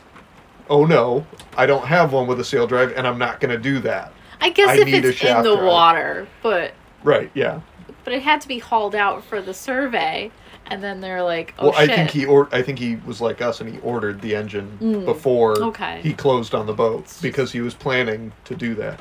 oh 0.70 0.86
no, 0.86 1.26
I 1.58 1.66
don't 1.66 1.86
have 1.86 2.14
one 2.14 2.28
with 2.28 2.40
a 2.40 2.44
sail 2.46 2.68
drive, 2.68 2.94
and 2.96 3.08
I'm 3.08 3.18
not 3.18 3.40
going 3.40 3.52
to 3.52 3.58
do 3.62 3.80
that. 3.80 4.14
I 4.42 4.50
guess 4.50 4.70
I 4.70 4.74
if 4.82 4.88
it's 4.88 5.24
in 5.24 5.44
the 5.44 5.56
drive. 5.56 5.66
water, 5.66 6.28
but 6.44 6.74
Right? 7.04 7.32
Yeah. 7.34 7.62
but 8.04 8.14
it 8.14 8.22
had 8.24 8.42
to 8.42 8.48
be 8.48 8.60
hauled 8.60 8.96
out 8.96 9.24
for 9.24 9.42
the 9.42 9.54
survey, 9.54 10.32
and 10.72 10.82
then 10.84 11.02
they're 11.02 11.22
like, 11.24 11.54
"Oh 11.60 11.70
well, 11.70 11.80
shit!" 11.80 11.90
I 11.90 11.96
think 11.96 12.10
he 12.12 12.26
or 12.26 12.48
I 12.52 12.62
think 12.62 12.80
he 12.80 12.96
was 13.06 13.22
like 13.22 13.42
us, 13.42 13.62
and 13.62 13.70
he 13.72 13.80
ordered 13.82 14.22
the 14.22 14.36
engine 14.36 14.78
before 15.06 15.56
Mm. 15.56 15.68
Okay. 15.68 16.00
he 16.02 16.14
closed 16.14 16.56
on 16.56 16.66
the 16.66 16.74
boat 16.74 17.06
because 17.22 17.52
he 17.52 17.62
was 17.62 17.74
planning 17.74 18.32
to 18.46 18.56
do 18.56 18.74
that. 18.76 19.00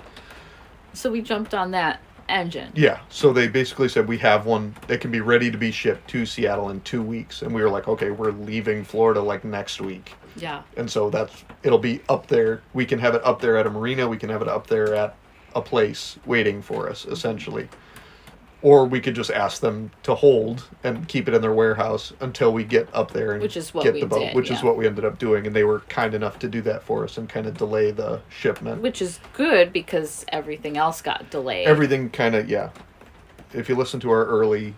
so 0.92 1.10
we 1.10 1.22
jumped 1.22 1.54
on 1.54 1.70
that 1.70 2.00
engine. 2.28 2.70
Yeah, 2.74 3.00
so 3.08 3.32
they 3.32 3.48
basically 3.48 3.88
said 3.88 4.06
we 4.06 4.18
have 4.18 4.46
one 4.46 4.74
that 4.88 5.00
can 5.00 5.10
be 5.10 5.20
ready 5.20 5.50
to 5.50 5.58
be 5.58 5.70
shipped 5.72 6.08
to 6.10 6.24
Seattle 6.26 6.70
in 6.70 6.80
two 6.82 7.02
weeks, 7.02 7.42
and 7.42 7.52
we 7.54 7.62
were 7.62 7.70
like, 7.70 7.88
okay, 7.88 8.10
we're 8.10 8.30
leaving 8.32 8.84
Florida 8.84 9.20
like 9.20 9.44
next 9.44 9.80
week, 9.80 10.14
Yeah, 10.36 10.62
and 10.76 10.88
so 10.90 11.10
that's 11.10 11.44
it'll 11.64 11.78
be 11.78 12.00
up 12.08 12.26
there. 12.28 12.62
We 12.72 12.86
can 12.86 12.98
have 13.00 13.14
it 13.14 13.24
up 13.24 13.40
there 13.40 13.56
at 13.56 13.66
a 13.66 13.70
marina. 13.70 14.06
We 14.08 14.16
can 14.16 14.28
have 14.30 14.42
it 14.42 14.48
up 14.48 14.66
there 14.68 14.94
at 14.94 15.14
a 15.56 15.60
place 15.60 16.18
waiting 16.26 16.62
for 16.62 16.88
us, 16.88 17.04
essentially, 17.04 17.68
or 18.62 18.84
we 18.84 19.00
could 19.00 19.14
just 19.14 19.30
ask 19.30 19.60
them 19.60 19.90
to 20.02 20.14
hold 20.14 20.68
and 20.84 21.08
keep 21.08 21.28
it 21.28 21.34
in 21.34 21.40
their 21.40 21.52
warehouse 21.52 22.12
until 22.20 22.52
we 22.52 22.62
get 22.62 22.88
up 22.94 23.10
there 23.12 23.32
and 23.32 23.42
Which 23.42 23.56
is 23.56 23.72
what 23.72 23.84
get 23.84 23.94
we 23.94 24.00
the 24.00 24.06
boat, 24.06 24.18
did, 24.26 24.34
which 24.34 24.50
is 24.50 24.62
what 24.62 24.76
we 24.76 24.86
ended 24.86 25.04
up 25.04 25.18
doing, 25.18 25.46
and 25.46 25.56
they 25.56 25.64
were 25.64 25.80
kind 25.88 26.14
enough 26.14 26.38
to 26.40 26.48
do 26.48 26.60
that 26.62 26.82
for 26.82 27.04
us 27.04 27.16
and 27.18 27.28
kind 27.28 27.46
of 27.46 27.56
delay 27.56 27.90
the 27.90 28.20
shipment. 28.28 28.82
which 28.82 29.00
is 29.00 29.18
good 29.32 29.72
because 29.72 30.24
everything 30.28 30.76
else 30.76 31.00
got 31.00 31.30
delayed. 31.30 31.66
everything 31.66 32.10
kind 32.10 32.34
of 32.34 32.48
yeah 32.50 32.70
if 33.54 33.68
you 33.68 33.74
listen 33.74 33.98
to 34.00 34.10
our 34.10 34.24
early 34.26 34.74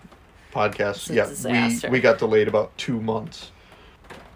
podcasts 0.53 1.09
yeah 1.13 1.29
we 1.85 1.91
we 1.91 2.01
got 2.01 2.19
delayed 2.19 2.47
about 2.49 2.77
two 2.79 3.01
months 3.01 3.51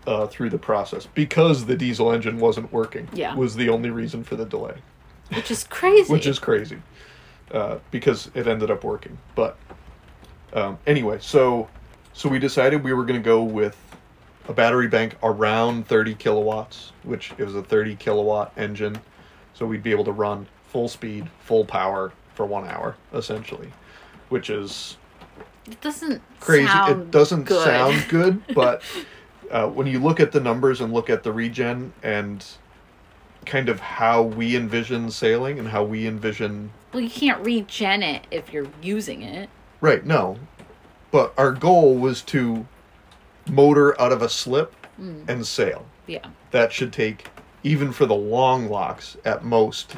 uh, 0.07 0.27
through 0.27 0.49
the 0.51 0.59
process 0.59 1.07
because 1.15 1.67
the 1.67 1.77
diesel 1.77 2.13
engine 2.13 2.39
wasn't 2.39 2.73
working 2.73 3.09
Yeah. 3.13 3.35
was 3.35 3.55
the 3.57 3.69
only 3.69 3.91
reason 3.91 4.25
for 4.25 4.37
the 4.37 4.45
delay 4.45 4.75
which 5.35 5.51
is 5.51 5.65
crazy. 5.65 6.11
which 6.13 6.27
is 6.27 6.39
crazy 6.39 6.79
uh, 7.53 7.79
because 7.91 8.31
it 8.35 8.47
ended 8.47 8.71
up 8.71 8.85
working. 8.85 9.19
But 9.35 9.57
um, 10.53 10.79
anyway 10.87 11.19
so 11.21 11.69
so 12.13 12.29
we 12.29 12.39
decided 12.39 12.83
we 12.83 12.93
were 12.93 13.05
going 13.05 13.21
to 13.21 13.25
go 13.25 13.43
with 13.43 13.77
a 14.49 14.53
battery 14.53 14.89
bank 14.89 15.17
around 15.23 15.87
30 15.87 16.15
kilowatts 16.15 16.93
which 17.03 17.33
it 17.37 17.45
was 17.45 17.55
a 17.55 17.63
30 17.63 17.97
kilowatt 17.97 18.53
engine. 18.57 18.99
So 19.55 19.67
we'd 19.67 19.83
be 19.83 19.91
able 19.91 20.05
to 20.05 20.13
run 20.13 20.47
full 20.69 20.89
speed 20.89 21.29
full 21.41 21.65
power 21.65 22.13
for 22.35 22.47
one 22.47 22.67
hour 22.67 22.97
essentially 23.15 23.73
which 24.29 24.51
is 24.51 24.97
it 25.67 25.81
doesn't 25.81 26.23
crazy. 26.41 26.71
It 26.73 27.11
doesn't 27.11 27.45
good. 27.45 27.65
sound 27.65 28.07
good 28.09 28.43
but 28.55 28.83
uh, 29.51 29.69
when 29.69 29.87
you 29.87 29.99
look 29.99 30.21
at 30.21 30.33
the 30.33 30.41
numbers 30.41 30.81
and 30.81 30.93
look 30.93 31.11
at 31.11 31.23
the 31.23 31.33
regen 31.33 31.93
and 32.03 32.45
kind 33.45 33.69
of 33.69 33.81
how 33.81 34.23
we 34.23 34.57
envision 34.57 35.11
sailing 35.11 35.59
and 35.59 35.69
how 35.69 35.85
we 35.85 36.07
envision 36.07 36.71
well, 36.97 37.05
you 37.05 37.11
can't 37.11 37.45
regen 37.45 38.03
it 38.03 38.27
if 38.31 38.55
you're 38.55 38.69
using 38.81 39.21
it. 39.21 39.51
Right, 39.83 40.03
no. 40.07 40.39
But 41.11 41.35
our 41.37 41.53
goal 41.53 41.95
was 41.95 42.23
to 42.23 42.67
motor 43.51 44.01
out 44.01 44.13
of 44.13 44.23
a 44.23 44.31
slip 44.31 44.73
hmm. 44.97 45.21
and 45.29 45.47
sail. 45.47 45.85
Yeah, 46.07 46.27
That 46.53 46.73
should 46.73 46.95
take, 46.95 47.29
even 47.63 47.93
for 47.93 48.07
the 48.07 48.15
long 48.15 48.71
locks, 48.71 49.19
at 49.27 49.45
most 49.45 49.97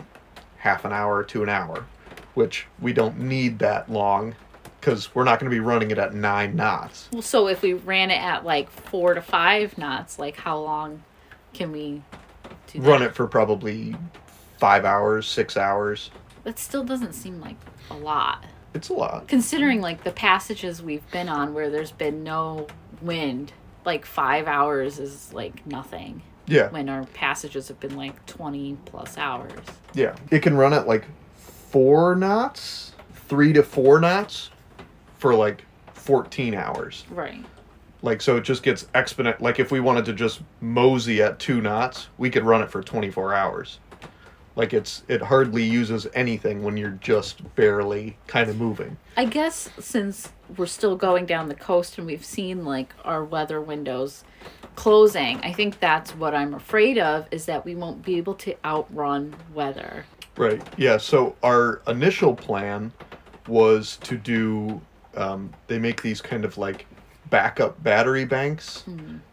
half 0.56 0.84
an 0.84 0.92
hour 0.92 1.22
to 1.22 1.44
an 1.44 1.48
hour, 1.48 1.86
which 2.34 2.66
we 2.80 2.92
don't 2.92 3.20
need 3.20 3.60
that 3.60 3.88
long 3.88 4.34
because 4.80 5.14
we're 5.14 5.22
not 5.22 5.38
going 5.38 5.48
to 5.48 5.54
be 5.54 5.60
running 5.60 5.92
it 5.92 5.98
at 5.98 6.14
nine 6.14 6.56
knots. 6.56 7.10
Well, 7.12 7.22
so 7.22 7.46
if 7.46 7.62
we 7.62 7.74
ran 7.74 8.10
it 8.10 8.20
at 8.20 8.44
like 8.44 8.70
four 8.70 9.14
to 9.14 9.22
five 9.22 9.78
knots, 9.78 10.18
like 10.18 10.36
how 10.36 10.58
long 10.58 11.04
can 11.52 11.70
we 11.70 12.02
do 12.72 12.80
Run 12.80 13.02
it 13.02 13.14
for 13.14 13.28
probably 13.28 13.94
five 14.58 14.84
hours, 14.84 15.28
six 15.28 15.56
hours. 15.56 16.10
That 16.48 16.58
still 16.58 16.82
doesn't 16.82 17.12
seem 17.12 17.42
like 17.42 17.56
a 17.90 17.94
lot. 17.94 18.42
It's 18.72 18.88
a 18.88 18.94
lot. 18.94 19.28
Considering 19.28 19.82
like 19.82 20.02
the 20.02 20.12
passages 20.12 20.80
we've 20.82 21.06
been 21.10 21.28
on 21.28 21.52
where 21.52 21.68
there's 21.68 21.92
been 21.92 22.24
no 22.24 22.68
wind, 23.02 23.52
like 23.84 24.06
five 24.06 24.46
hours 24.48 24.98
is 24.98 25.30
like 25.34 25.66
nothing. 25.66 26.22
Yeah, 26.46 26.70
When 26.70 26.88
our 26.88 27.04
passages 27.04 27.68
have 27.68 27.78
been 27.80 27.98
like 27.98 28.24
20 28.24 28.78
plus 28.86 29.18
hours. 29.18 29.52
yeah. 29.92 30.16
It 30.30 30.40
can 30.40 30.56
run 30.56 30.72
at 30.72 30.88
like 30.88 31.04
four 31.34 32.16
knots, 32.16 32.92
three 33.12 33.52
to 33.52 33.62
four 33.62 34.00
knots 34.00 34.48
for 35.18 35.34
like 35.34 35.66
14 35.92 36.54
hours. 36.54 37.04
Right. 37.10 37.44
Like 38.00 38.22
so, 38.22 38.38
it 38.38 38.44
just 38.44 38.62
gets 38.62 38.86
exponent. 38.94 39.42
Like 39.42 39.58
if 39.60 39.70
we 39.70 39.80
wanted 39.80 40.06
to 40.06 40.14
just 40.14 40.40
mosey 40.62 41.20
at 41.20 41.38
two 41.38 41.60
knots, 41.60 42.08
we 42.16 42.30
could 42.30 42.44
run 42.44 42.62
it 42.62 42.70
for 42.70 42.82
24 42.82 43.34
hours. 43.34 43.80
Like 44.58 44.74
it's 44.74 45.04
it 45.06 45.22
hardly 45.22 45.62
uses 45.62 46.08
anything 46.14 46.64
when 46.64 46.76
you're 46.76 46.98
just 47.00 47.54
barely 47.54 48.18
kind 48.26 48.50
of 48.50 48.58
moving. 48.58 48.96
I 49.16 49.24
guess 49.24 49.70
since 49.78 50.32
we're 50.56 50.66
still 50.66 50.96
going 50.96 51.26
down 51.26 51.48
the 51.48 51.54
coast 51.54 51.96
and 51.96 52.08
we've 52.08 52.24
seen 52.24 52.64
like 52.64 52.92
our 53.04 53.24
weather 53.24 53.60
windows 53.60 54.24
closing, 54.74 55.38
I 55.42 55.52
think 55.52 55.78
that's 55.78 56.10
what 56.16 56.34
I'm 56.34 56.54
afraid 56.54 56.98
of 56.98 57.28
is 57.30 57.46
that 57.46 57.64
we 57.64 57.76
won't 57.76 58.04
be 58.04 58.16
able 58.16 58.34
to 58.34 58.56
outrun 58.64 59.36
weather. 59.54 60.04
Right. 60.36 60.60
Yeah. 60.76 60.96
So 60.96 61.36
our 61.44 61.80
initial 61.86 62.34
plan 62.34 62.92
was 63.46 63.96
to 63.98 64.16
do. 64.16 64.80
Um, 65.14 65.52
they 65.68 65.78
make 65.78 66.02
these 66.02 66.20
kind 66.20 66.44
of 66.44 66.58
like 66.58 66.86
backup 67.30 67.80
battery 67.84 68.24
banks 68.24 68.84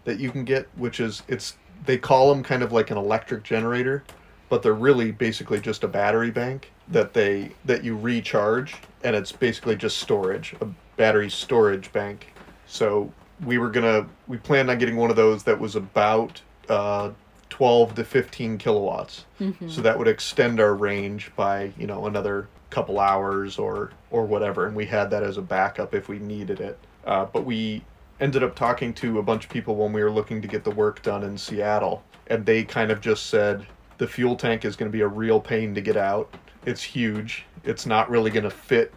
that 0.04 0.20
you 0.20 0.30
can 0.30 0.46
get, 0.46 0.68
which 0.78 1.00
is 1.00 1.24
it's 1.28 1.58
they 1.88 1.98
call 1.98 2.30
them 2.30 2.44
kind 2.44 2.62
of 2.62 2.72
like 2.72 2.92
an 2.92 2.98
electric 2.98 3.44
generator, 3.44 4.04
but 4.50 4.62
they're 4.62 4.74
really 4.74 5.12
basically 5.12 5.60
just 5.60 5.84
a 5.84 5.88
battery 5.88 6.32
bank 6.32 6.72
that 6.90 7.14
they 7.14 7.52
that 7.66 7.84
you 7.84 7.98
recharge, 7.98 8.76
and 9.04 9.16
it's 9.16 9.32
basically 9.32 9.76
just 9.76 9.98
storage, 9.98 10.56
a 10.62 10.68
battery 10.98 11.30
storage 11.30 11.92
bank. 11.92 12.34
So 12.68 13.12
we 13.44 13.58
were 13.58 13.70
gonna 13.70 14.08
we 14.28 14.38
planned 14.38 14.70
on 14.70 14.78
getting 14.78 14.96
one 14.98 15.10
of 15.10 15.16
those 15.16 15.44
that 15.44 15.60
was 15.60 15.76
about 15.76 16.42
uh, 16.70 17.12
12 17.50 17.96
to 17.96 18.04
15 18.04 18.58
kilowatts. 18.58 19.26
So 19.70 19.82
that 19.82 19.98
would 19.98 20.08
extend 20.08 20.60
our 20.60 20.74
range 20.76 21.32
by 21.36 21.72
you 21.78 21.88
know 21.88 22.06
another 22.06 22.48
couple 22.70 23.00
hours 23.00 23.58
or 23.58 23.92
or 24.12 24.26
whatever 24.26 24.66
and 24.68 24.76
we 24.76 24.86
had 24.86 25.10
that 25.12 25.24
as 25.24 25.38
a 25.38 25.42
backup 25.42 25.94
if 25.94 26.08
we 26.10 26.20
needed 26.20 26.60
it. 26.60 26.78
Uh, 27.06 27.26
but 27.26 27.46
we 27.46 27.84
ended 28.20 28.44
up 28.44 28.56
talking 28.56 28.94
to 28.94 29.20
a 29.20 29.24
bunch 29.24 29.44
of 29.46 29.50
people 29.50 29.76
when 29.76 29.92
we 29.94 30.04
were 30.04 30.12
looking 30.12 30.42
to 30.42 30.48
get 30.48 30.64
the 30.64 30.72
work 30.72 31.02
done 31.02 31.24
in 31.24 31.38
seattle 31.38 32.04
and 32.28 32.46
they 32.46 32.64
kind 32.64 32.90
of 32.92 33.00
just 33.02 33.28
said 33.28 33.66
the 33.98 34.08
fuel 34.08 34.36
tank 34.36 34.66
is 34.66 34.76
going 34.76 34.92
to 34.92 34.96
be 34.96 35.02
a 35.02 35.08
real 35.08 35.40
pain 35.40 35.74
to 35.76 35.82
get 35.82 35.98
out 35.98 36.34
it's 36.66 36.82
huge 36.84 37.46
it's 37.64 37.86
not 37.86 38.10
really 38.10 38.32
going 38.32 38.44
to 38.44 38.50
fit 38.50 38.94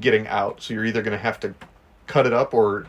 getting 0.00 0.26
out 0.28 0.60
so 0.60 0.74
you're 0.74 0.84
either 0.84 1.02
going 1.02 1.16
to 1.16 1.22
have 1.22 1.38
to 1.40 1.54
cut 2.06 2.26
it 2.26 2.32
up 2.32 2.52
or 2.54 2.86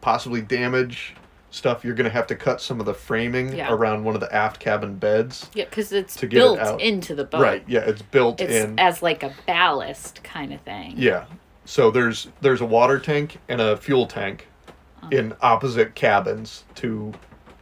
possibly 0.00 0.40
damage 0.40 1.14
stuff 1.50 1.84
you're 1.84 1.94
going 1.94 2.04
to 2.04 2.10
have 2.10 2.26
to 2.26 2.34
cut 2.34 2.60
some 2.60 2.78
of 2.80 2.86
the 2.86 2.92
framing 2.94 3.52
Yeah. 3.54 3.72
around 3.72 4.04
one 4.04 4.14
of 4.14 4.20
the 4.20 4.32
aft 4.34 4.60
cabin 4.60 4.96
beds 4.96 5.48
Yeah, 5.54 5.64
because 5.64 5.92
it's 5.92 6.14
To 6.16 6.26
get 6.26 6.36
it 6.36 6.40
built 6.40 6.58
out. 6.58 6.80
into 6.80 7.14
the 7.14 7.24
boat. 7.24 7.40
Right. 7.40 7.64
Yeah, 7.66 7.80
it's 7.80 8.02
built 8.02 8.40
It's 8.40 8.52
in. 8.52 8.78
as 8.78 9.02
like 9.02 9.22
a 9.22 9.32
ballast 9.46 10.22
kind 10.22 10.52
of 10.52 10.60
thing. 10.62 10.94
yeah. 10.96 11.24
So 11.64 11.90
there's 11.90 12.28
there's 12.42 12.60
a 12.60 12.66
water 12.66 12.98
tank 12.98 13.38
and 13.48 13.60
a 13.60 13.76
fuel 13.76 14.06
tank 14.06 14.46
Oh. 15.02 15.08
in 15.10 15.34
opposite 15.40 15.94
cabins 15.94 16.64
to 16.76 17.12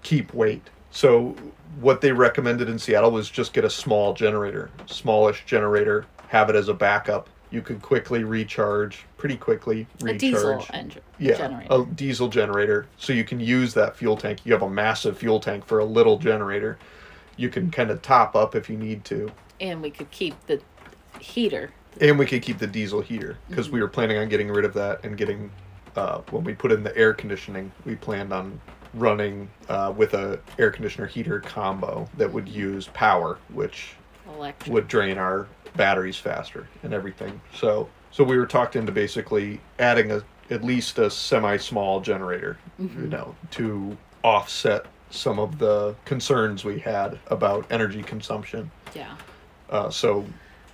keep 0.02 0.32
weight. 0.34 0.68
So 0.96 1.36
what 1.78 2.00
they 2.00 2.10
recommended 2.10 2.70
in 2.70 2.78
Seattle 2.78 3.10
was 3.10 3.28
just 3.28 3.52
get 3.52 3.66
a 3.66 3.70
small 3.70 4.14
generator, 4.14 4.70
smallish 4.86 5.44
generator, 5.44 6.06
have 6.28 6.48
it 6.48 6.56
as 6.56 6.70
a 6.70 6.74
backup. 6.74 7.28
You 7.50 7.60
could 7.60 7.82
quickly 7.82 8.24
recharge, 8.24 9.04
pretty 9.18 9.36
quickly 9.36 9.86
A 10.00 10.04
recharge. 10.04 10.20
diesel 10.20 10.66
engine 10.72 11.02
yeah, 11.18 11.36
generator. 11.36 11.66
a 11.70 11.84
diesel 11.84 12.28
generator. 12.28 12.86
So 12.96 13.12
you 13.12 13.24
can 13.24 13.40
use 13.40 13.74
that 13.74 13.94
fuel 13.94 14.16
tank. 14.16 14.38
You 14.44 14.54
have 14.54 14.62
a 14.62 14.70
massive 14.70 15.18
fuel 15.18 15.38
tank 15.38 15.66
for 15.66 15.80
a 15.80 15.84
little 15.84 16.16
generator. 16.16 16.78
You 17.36 17.50
can 17.50 17.70
kind 17.70 17.90
of 17.90 18.00
top 18.00 18.34
up 18.34 18.54
if 18.54 18.70
you 18.70 18.78
need 18.78 19.04
to. 19.04 19.30
And 19.60 19.82
we 19.82 19.90
could 19.90 20.10
keep 20.10 20.34
the 20.46 20.62
heater. 21.20 21.74
And 22.00 22.18
we 22.18 22.24
could 22.24 22.40
keep 22.40 22.56
the 22.56 22.66
diesel 22.66 23.02
heater 23.02 23.36
because 23.50 23.68
we 23.68 23.82
were 23.82 23.88
planning 23.88 24.16
on 24.16 24.30
getting 24.30 24.48
rid 24.48 24.64
of 24.64 24.72
that 24.72 25.04
and 25.04 25.14
getting 25.14 25.50
uh, 25.94 26.22
when 26.30 26.42
we 26.42 26.54
put 26.54 26.72
in 26.72 26.82
the 26.82 26.96
air 26.96 27.12
conditioning. 27.12 27.70
We 27.84 27.96
planned 27.96 28.32
on 28.32 28.58
running 29.06 29.48
uh, 29.68 29.92
with 29.96 30.14
a 30.14 30.40
air 30.58 30.70
conditioner 30.70 31.06
heater 31.06 31.40
combo 31.40 32.08
that 32.16 32.32
would 32.32 32.48
use 32.48 32.88
power, 32.94 33.38
which 33.52 33.94
Electric. 34.34 34.72
would 34.72 34.88
drain 34.88 35.18
our 35.18 35.46
batteries 35.76 36.16
faster 36.16 36.66
and 36.82 36.92
everything. 36.94 37.40
So 37.54 37.88
so 38.10 38.24
we 38.24 38.38
were 38.38 38.46
talked 38.46 38.76
into 38.76 38.92
basically 38.92 39.60
adding 39.78 40.10
a 40.10 40.22
at 40.50 40.64
least 40.64 40.98
a 40.98 41.10
semi 41.10 41.56
small 41.58 42.00
generator, 42.00 42.56
you 42.78 42.88
know, 42.88 43.34
to 43.52 43.96
offset 44.22 44.86
some 45.10 45.38
of 45.38 45.58
the 45.58 45.94
concerns 46.04 46.64
we 46.64 46.78
had 46.78 47.18
about 47.28 47.66
energy 47.70 48.02
consumption. 48.02 48.70
Yeah. 48.94 49.16
Uh, 49.70 49.90
so 49.90 50.24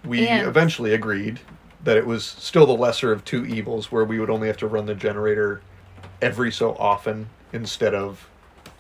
we 0.05 0.27
And- 0.29 0.47
eventually 0.47 0.95
agreed 0.95 1.41
that 1.85 1.97
it 1.97 2.07
was 2.07 2.25
still 2.25 2.65
the 2.67 2.73
lesser 2.77 3.11
of 3.11 3.25
two 3.25 3.45
evils, 3.45 3.91
where 3.91 4.05
we 4.05 4.21
would 4.21 4.31
only 4.31 4.47
have 4.47 4.57
to 4.59 4.67
run 4.69 4.87
the 4.87 4.95
generator 4.95 5.61
every 6.21 6.53
so 6.53 6.77
often 6.77 7.29
instead 7.53 7.95
of 7.95 8.29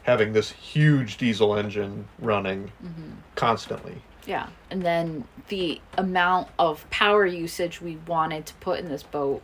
having 0.02 0.32
this 0.32 0.50
huge 0.50 1.16
diesel 1.16 1.56
engine 1.56 2.06
running 2.18 2.72
mm-hmm. 2.84 3.12
constantly. 3.34 4.02
Yeah. 4.26 4.48
And 4.70 4.82
then 4.82 5.24
the 5.48 5.80
amount 5.96 6.48
of 6.58 6.88
power 6.90 7.26
usage 7.26 7.80
we 7.80 7.96
wanted 8.06 8.46
to 8.46 8.54
put 8.54 8.80
in 8.80 8.88
this 8.88 9.02
boat, 9.02 9.42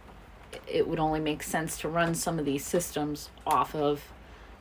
it 0.66 0.86
would 0.86 0.98
only 0.98 1.20
make 1.20 1.42
sense 1.42 1.78
to 1.78 1.88
run 1.88 2.14
some 2.14 2.38
of 2.38 2.44
these 2.44 2.64
systems 2.64 3.30
off 3.46 3.74
of 3.74 4.02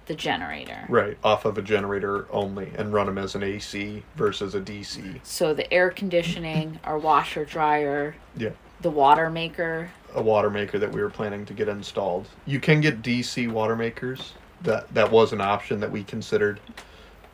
the 0.08 0.16
generator. 0.16 0.86
Right, 0.88 1.18
off 1.24 1.46
of 1.46 1.58
a 1.58 1.62
generator 1.62 2.28
only 2.32 2.72
and 2.78 2.94
run 2.94 3.08
them 3.08 3.18
as 3.18 3.36
an 3.36 3.44
AC 3.44 4.04
versus 4.16 4.56
a 4.56 4.62
DC. 4.62 5.20
So 5.24 5.54
the 5.54 5.72
air 5.72 5.90
conditioning, 5.90 6.80
our 6.84 6.98
washer 6.98 7.46
dryer, 7.46 8.16
Yeah. 8.36 8.52
the 8.82 8.90
water 8.90 9.30
maker. 9.30 9.90
A 10.16 10.22
water 10.22 10.50
maker 10.50 10.80
that 10.80 10.92
we 10.92 11.02
were 11.02 11.10
planning 11.10 11.46
to 11.46 11.54
get 11.54 11.68
installed. 11.68 12.28
You 12.46 12.60
can 12.60 12.80
get 12.80 13.02
DC 13.02 13.48
water 13.50 13.76
makers. 13.76 14.34
That 14.62 14.92
that 14.94 15.12
was 15.12 15.34
an 15.34 15.42
option 15.42 15.80
that 15.80 15.92
we 15.92 16.04
considered. 16.04 16.60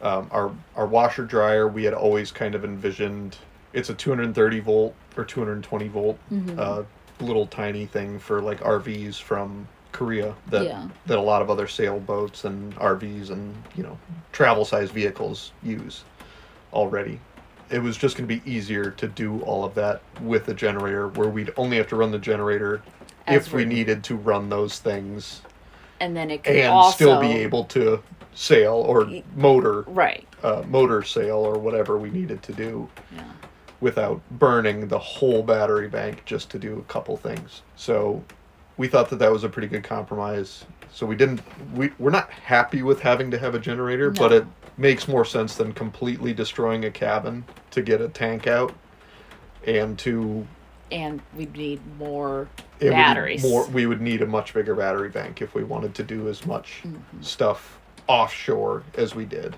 Um, 0.02 0.28
our 0.32 0.52
our 0.76 0.86
washer 0.86 1.24
dryer 1.26 1.68
we 1.68 1.84
had 1.86 1.94
always 1.94 2.32
kind 2.32 2.56
of 2.56 2.64
envisioned. 2.66 3.38
It's 3.72 3.90
a 3.90 3.94
230 3.94 4.60
volt 4.60 4.94
or 5.18 5.24
220 5.26 5.88
volt 5.88 6.20
uh, 6.60 6.84
little 7.20 7.48
tiny 7.48 7.86
thing 7.86 8.20
for 8.20 8.42
like 8.42 8.60
RVs 8.60 9.20
from 9.20 9.68
Korea 9.92 10.36
that 10.48 10.66
Yeah. 10.66 10.88
that 11.06 11.18
a 11.18 11.22
lot 11.22 11.42
of 11.42 11.50
other 11.50 11.68
sailboats 11.68 12.44
and 12.46 12.76
RVs 12.76 13.30
and 13.30 13.56
you 13.76 13.84
know 13.84 13.98
travel 14.32 14.66
size 14.66 14.92
vehicles 14.92 15.52
use 15.64 16.04
already. 16.74 17.20
It 17.70 17.80
was 17.82 17.98
just 17.98 18.18
going 18.18 18.28
to 18.28 18.36
be 18.36 18.52
easier 18.52 18.92
to 18.92 19.08
do 19.08 19.40
all 19.42 19.64
of 19.64 19.74
that 19.76 20.02
with 20.22 20.48
a 20.50 20.54
generator 20.54 21.08
where 21.10 21.30
we'd 21.30 21.52
only 21.58 21.78
have 21.78 21.88
to 21.88 21.96
run 21.96 22.12
the 22.12 22.20
generator 22.20 22.82
As 23.26 23.48
if 23.48 23.54
we 23.54 23.66
needed 23.66 24.04
to 24.06 24.16
run 24.16 24.50
those 24.50 24.80
things 24.80 25.42
And 26.04 26.18
then 26.18 26.30
it 26.30 26.44
could 26.44 26.58
and 26.58 26.68
also 26.74 26.96
still 26.96 27.22
be 27.22 27.32
able 27.32 27.64
to 27.66 28.04
sail 28.34 28.74
or 28.74 29.10
motor 29.38 29.84
Right. 29.88 30.28
uh, 30.44 30.64
motor 30.68 31.02
sail 31.02 31.38
or 31.38 31.58
whatever 31.58 31.98
we 31.98 32.10
needed 32.10 32.44
to 32.44 32.52
do 32.52 32.90
Yeah. 33.16 33.24
without 33.80 34.20
burning 34.32 34.90
the 34.90 35.00
whole 35.00 35.44
battery 35.44 35.88
bank 35.88 36.24
just 36.26 36.50
to 36.52 36.60
do 36.60 36.78
a 36.78 36.92
couple 36.92 37.16
things. 37.16 37.62
So 37.78 38.22
we 38.76 38.90
thought 38.90 39.10
that 39.12 39.20
that 39.20 39.32
was 39.32 39.46
a 39.46 39.50
pretty 39.50 39.70
good 39.70 39.86
compromise. 39.86 40.66
So 40.92 41.06
we 41.06 41.16
didn't 41.16 41.40
we 41.74 41.92
we're 42.00 42.12
not 42.12 42.30
happy 42.30 42.82
with 42.84 43.00
having 43.00 43.32
to 43.32 43.38
have 43.38 43.56
a 43.56 43.60
generator, 43.60 44.10
but 44.10 44.34
it 44.34 44.46
makes 44.78 45.08
more 45.08 45.24
sense 45.24 45.56
than 45.56 45.72
completely 45.72 46.34
destroying 46.34 46.84
a 46.84 46.92
cabin 46.92 47.46
to 47.72 47.82
get 47.82 48.02
a 48.02 48.10
tank 48.10 48.46
out 48.46 48.74
and 49.66 49.98
to 50.00 50.46
And 50.94 51.22
we'd 51.36 51.56
need 51.58 51.82
more 51.98 52.48
it 52.80 52.92
batteries. 52.92 53.42
more 53.44 53.66
we 53.68 53.86
would 53.88 54.00
need 54.00 54.22
a 54.22 54.28
much 54.28 54.54
bigger 54.54 54.76
battery 54.76 55.10
bank 55.10 55.42
if 55.42 55.56
we 55.56 55.64
wanted 55.64 55.96
to 55.96 56.04
do 56.04 56.28
as 56.30 56.46
much 56.46 56.82
Mm-hmm. 56.86 57.22
stuff 57.22 57.80
offshore 58.08 58.84
as 58.96 59.16
we 59.16 59.26
did. 59.26 59.56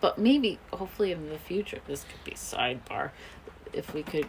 But 0.00 0.18
maybe, 0.18 0.58
hopefully, 0.72 1.10
in 1.10 1.28
the 1.30 1.38
future, 1.38 1.80
this 1.88 2.04
could 2.04 2.22
be 2.24 2.32
sidebar. 2.36 3.10
If 3.72 3.92
we 3.92 4.02
could 4.04 4.28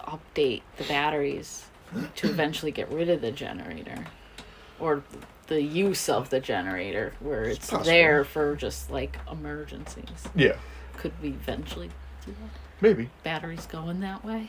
update 0.00 0.62
the 0.78 0.84
batteries 0.84 1.66
to 2.16 2.28
eventually 2.30 2.72
get 2.72 2.88
rid 2.90 3.10
of 3.10 3.20
the 3.20 3.30
generator, 3.30 4.06
or 4.80 5.02
the 5.48 5.60
use 5.60 6.08
of 6.08 6.30
the 6.30 6.40
generator, 6.40 7.12
where 7.20 7.44
it's, 7.44 7.68
possible. 7.68 7.84
there 7.84 8.24
for 8.24 8.56
just 8.56 8.90
like 8.90 9.18
emergencies. 9.30 10.06
Yeah, 10.34 10.56
Could 10.96 11.12
we 11.20 11.28
eventually 11.28 11.90
do 12.24 12.32
that? 12.32 12.58
maybe. 12.80 13.10
Batteries 13.22 13.66
going 13.66 14.00
that 14.00 14.24
way? 14.24 14.48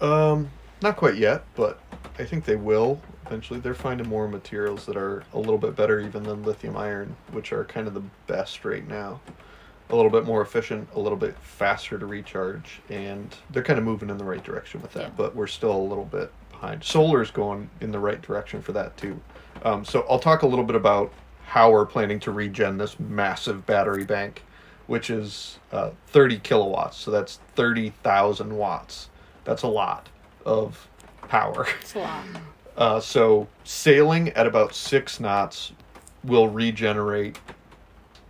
Um, 0.00 0.50
not 0.82 0.96
quite 0.96 1.16
yet, 1.16 1.44
but 1.54 1.80
I 2.18 2.24
think 2.24 2.44
they 2.44 2.56
will 2.56 3.00
eventually. 3.26 3.60
They're 3.60 3.74
finding 3.74 4.08
more 4.08 4.28
materials 4.28 4.86
that 4.86 4.96
are 4.96 5.22
a 5.32 5.38
little 5.38 5.58
bit 5.58 5.76
better 5.76 6.00
even 6.00 6.22
than 6.22 6.42
lithium 6.42 6.76
iron, 6.76 7.16
which 7.32 7.52
are 7.52 7.64
kind 7.64 7.86
of 7.86 7.94
the 7.94 8.02
best 8.26 8.64
right 8.64 8.86
now. 8.86 9.20
A 9.90 9.96
little 9.96 10.10
bit 10.10 10.24
more 10.24 10.40
efficient, 10.42 10.88
a 10.94 11.00
little 11.00 11.18
bit 11.18 11.36
faster 11.38 11.98
to 11.98 12.06
recharge, 12.06 12.80
and 12.88 13.34
they're 13.50 13.62
kind 13.62 13.78
of 13.78 13.84
moving 13.84 14.08
in 14.08 14.18
the 14.18 14.24
right 14.24 14.42
direction 14.42 14.80
with 14.82 14.92
that. 14.92 15.02
Yeah. 15.02 15.10
But 15.16 15.34
we're 15.34 15.48
still 15.48 15.74
a 15.74 15.78
little 15.78 16.04
bit 16.04 16.32
behind. 16.50 16.84
Solar 16.84 17.22
is 17.22 17.30
going 17.30 17.70
in 17.80 17.90
the 17.90 17.98
right 17.98 18.20
direction 18.20 18.62
for 18.62 18.72
that 18.72 18.96
too. 18.96 19.20
Um, 19.64 19.84
so 19.84 20.06
I'll 20.08 20.20
talk 20.20 20.42
a 20.42 20.46
little 20.46 20.64
bit 20.64 20.76
about 20.76 21.12
how 21.44 21.70
we're 21.72 21.86
planning 21.86 22.20
to 22.20 22.30
regen 22.30 22.78
this 22.78 23.00
massive 23.00 23.66
battery 23.66 24.04
bank, 24.04 24.44
which 24.86 25.10
is 25.10 25.58
uh, 25.72 25.90
30 26.08 26.38
kilowatts. 26.38 26.96
So 26.96 27.10
that's 27.10 27.40
30,000 27.56 28.56
watts. 28.56 29.08
That's 29.44 29.62
a 29.62 29.68
lot 29.68 30.08
of 30.44 30.88
power. 31.28 31.66
It's 31.80 31.94
a 31.94 31.98
lot. 32.00 32.24
Uh, 32.76 33.00
so 33.00 33.46
sailing 33.64 34.30
at 34.30 34.46
about 34.46 34.74
six 34.74 35.20
knots 35.20 35.72
will 36.24 36.48
regenerate 36.48 37.38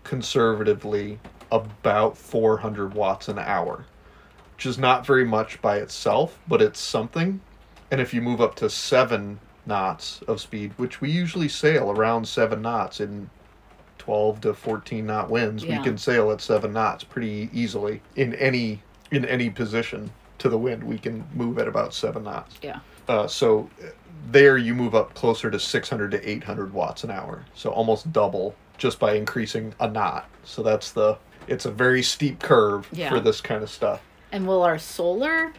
conservatively 0.05 1.19
about 1.53 2.17
400 2.17 2.95
watts 2.95 3.29
an 3.29 3.39
hour, 3.39 3.85
which 4.57 4.67
is 4.67 4.79
not 4.79 5.07
very 5.07 5.25
much 5.25 5.61
by 5.63 5.77
itself, 5.79 6.39
but 6.49 6.63
it's 6.63 6.81
something. 6.81 7.41
And 7.91 8.01
if 8.01 8.15
you 8.15 8.21
move 8.23 8.41
up 8.41 8.55
to 8.57 8.71
seven 8.71 9.41
knots 9.67 10.23
of 10.27 10.41
speed, 10.41 10.73
which 10.77 11.01
we 11.01 11.11
usually 11.11 11.49
sail 11.49 11.91
around 11.91 12.27
seven 12.27 12.63
knots 12.63 13.01
in 13.01 13.31
12 13.99 14.41
to 14.43 14.55
14 14.55 15.07
knot 15.07 15.31
winds, 15.31 15.65
Yeah. 15.65 15.79
we 15.79 15.85
can 15.85 15.99
sail 15.99 16.31
at 16.33 16.41
seven 16.41 16.73
knots 16.73 17.05
pretty 17.05 17.51
easily 17.53 18.01
in 18.17 18.35
any 18.35 18.83
in 19.11 19.25
any 19.25 19.51
position 19.51 20.11
to 20.41 20.49
the 20.49 20.59
wind. 20.59 20.83
We 20.83 20.99
can 20.99 21.25
move 21.35 21.59
at 21.59 21.69
about 21.69 21.95
seven 21.95 22.25
knots. 22.25 22.57
Yeah. 22.63 22.81
Uh, 23.09 23.27
so 23.27 23.71
there 24.31 24.59
you 24.59 24.75
move 24.75 24.95
up 24.95 25.15
closer 25.15 25.51
to 25.51 25.59
600 25.59 26.11
to 26.11 26.29
800 26.29 26.73
watts 26.73 27.05
an 27.05 27.11
hour. 27.11 27.45
So 27.55 27.71
almost 27.71 28.13
double 28.13 28.55
just 28.77 28.99
by 28.99 29.15
increasing 29.15 29.75
a 29.81 29.89
knot. 29.89 30.29
So 30.45 30.63
that's 30.63 30.91
the 30.93 31.19
it's 31.47 31.65
a 31.65 31.71
very 31.71 32.03
steep 32.03 32.41
curve 32.41 32.89
Yeah. 32.93 33.09
for 33.11 33.21
this 33.21 33.41
kind 33.41 33.63
of 33.63 33.71
stuff. 33.71 34.03
And 34.33 34.47
will 34.47 34.63
our 34.63 34.79
solar 34.79 35.53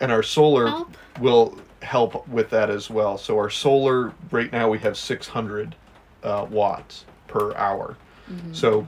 And 0.00 0.12
our 0.12 0.22
solar 0.22 0.68
Help? 0.68 0.96
will 1.20 1.58
help 1.82 2.26
with 2.28 2.50
that 2.50 2.70
as 2.70 2.90
well. 2.90 3.18
So 3.18 3.36
our 3.38 3.50
solar 3.50 4.12
right 4.30 4.52
now 4.52 4.68
we 4.68 4.78
have 4.80 4.96
600 4.96 5.74
uh, 6.22 6.46
watts 6.50 7.04
per 7.26 7.54
hour. 7.56 7.96
So 8.52 8.86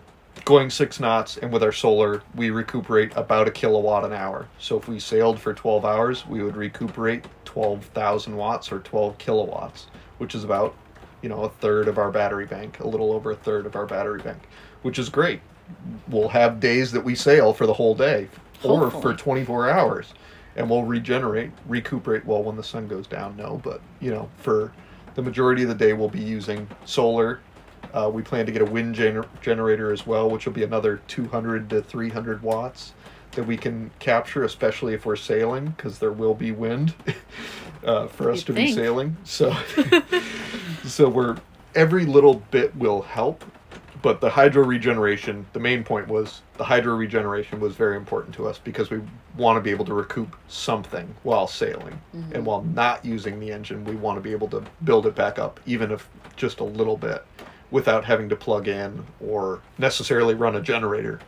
going 0.51 0.69
six 0.69 0.99
knots 0.99 1.37
and 1.37 1.53
with 1.53 1.63
our 1.63 1.71
solar 1.71 2.25
we 2.35 2.51
recuperate 2.51 3.13
about 3.15 3.47
a 3.47 3.53
kilowatt 3.53 4.05
an 4.05 4.13
hour. 4.13 4.49
So 4.59 4.77
if 4.77 4.89
we 4.89 4.99
sailed 4.99 5.39
for 5.39 5.55
12 5.55 5.85
hours, 5.85 6.27
we 6.27 6.43
would 6.43 6.57
recuperate 6.57 7.25
12,000 7.45 8.37
watts 8.37 8.73
or 8.73 8.81
12 8.81 9.17
kilowatts, 9.19 9.87
which 10.19 10.35
is 10.35 10.43
about 10.43 10.75
you 11.23 11.29
know 11.29 11.45
a 11.45 11.49
third 11.49 11.87
of 11.87 11.99
our 11.99 12.11
battery 12.11 12.47
bank, 12.47 12.81
a 12.81 12.89
little 12.89 13.13
over 13.13 13.31
a 13.31 13.37
third 13.37 13.65
of 13.65 13.77
our 13.77 13.87
battery 13.87 14.21
bank, 14.23 14.43
which 14.83 14.99
is 14.99 15.09
great. 15.09 15.41
We'll 16.09 16.29
have 16.29 16.59
days 16.59 16.91
that 16.91 17.05
we 17.05 17.15
sail 17.15 17.55
for 17.55 17.67
the 17.67 17.75
whole 17.75 17.95
day 17.95 18.29
or 18.65 18.91
for 18.91 19.15
24 19.15 19.71
hours 19.71 20.15
and 20.57 20.69
we'll 20.69 20.83
regenerate, 20.83 21.53
recuperate 21.69 22.27
well 22.27 22.43
when 22.43 22.57
the 22.57 22.65
sun 22.65 22.89
goes 22.89 23.07
down. 23.07 23.37
No, 23.37 23.61
but 23.63 23.81
you 24.01 24.11
know, 24.11 24.29
for 24.39 24.73
the 25.15 25.23
majority 25.23 25.63
of 25.63 25.69
the 25.69 25.77
day, 25.77 25.93
we'll 25.93 26.09
be 26.09 26.19
using 26.19 26.67
solar. 26.87 27.39
Uh, 27.93 28.11
we 28.13 28.23
plan 28.23 28.47
to 28.47 28.53
get 28.53 28.63
a 28.63 28.65
wind 28.65 28.95
gener- 28.95 29.27
generator 29.41 29.93
as 29.93 30.07
well, 30.07 30.31
which 30.31 30.47
will 30.47 30.53
be 30.53 30.63
another 30.63 31.01
200 31.09 31.69
to 31.71 31.83
300 31.83 32.43
watts 32.43 32.93
that 33.33 33.45
we 33.45 33.57
can 33.57 33.91
capture, 33.99 34.45
especially 34.45 34.95
if 34.95 35.07
we're 35.07 35.17
sailing, 35.17 35.67
because 35.71 35.99
there 35.99 36.13
will 36.13 36.35
be 36.35 36.53
wind 36.53 36.95
uh, 37.85 38.07
for 38.09 38.31
us 38.31 38.43
to 38.45 38.53
be 38.53 38.73
sailing. 38.73 39.17
So, 39.25 39.57
so 40.85 41.09
we're 41.09 41.37
every 41.75 42.05
little 42.05 42.35
bit 42.51 42.75
will 42.77 43.03
help, 43.03 43.45
but 44.03 44.21
the 44.21 44.31
hydro 44.31 44.65
regeneration, 44.65 45.47
the 45.53 45.61
main 45.61 45.85
point 45.85 46.09
was 46.09 46.43
the 46.57 46.65
hydro 46.65 46.95
regeneration 46.95 47.61
was 47.61 47.77
very 47.77 47.97
important 47.97 48.35
to 48.37 48.47
us 48.49 48.59
because 48.59 48.91
we 48.91 49.01
want 49.37 49.57
to 49.57 49.61
be 49.61 49.71
able 49.71 49.85
to 49.85 49.95
recoup 49.95 50.37
something 50.49 51.15
while 51.23 51.47
sailing. 51.47 52.01
And 52.35 52.45
while 52.47 52.63
not 52.63 53.05
using 53.05 53.39
the 53.39 53.53
engine, 53.53 53.85
we 53.85 53.95
want 53.95 54.17
to 54.17 54.21
be 54.21 54.33
able 54.33 54.49
to 54.49 54.65
build 54.85 55.07
it 55.07 55.15
back 55.15 55.39
up, 55.39 55.61
even 55.67 55.91
if 55.93 56.09
just 56.37 56.61
a 56.61 56.65
little 56.65 56.97
bit, 56.97 57.25
without 57.71 58.05
having 58.05 58.29
to 58.29 58.37
plug 58.37 58.69
in 58.69 59.05
or 59.25 59.61
necessarily 59.79 60.35
run 60.35 60.57
a 60.57 60.61
generator 60.61 61.21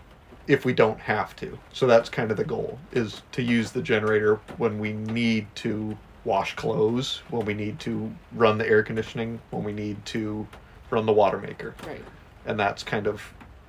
if 0.49 0.65
we 0.65 0.73
don't 0.73 0.99
have 0.99 1.37
to. 1.37 1.59
So 1.73 1.87
that's 1.87 2.09
kind 2.09 2.31
of 2.31 2.37
the 2.37 2.45
goal 2.45 2.79
is 2.93 3.23
to 3.33 3.43
use 3.43 3.71
the 3.71 3.83
generator 3.83 4.41
when 4.57 4.79
we 4.79 4.93
need 4.93 5.47
to 5.57 5.97
wash 6.25 6.55
clothes, 6.57 7.23
when 7.31 7.47
we 7.47 7.55
need 7.55 7.79
to 7.81 8.13
run 8.33 8.59
the 8.59 8.69
air 8.69 8.83
conditioning, 8.83 9.41
when 9.51 9.65
we 9.65 9.73
need 9.73 10.05
to 10.07 10.47
run 10.91 11.07
the 11.07 11.13
water 11.13 11.39
maker 11.39 11.75
right? 11.87 12.05
and 12.47 12.59
that's 12.59 12.83
kind 12.83 13.07
of 13.07 13.23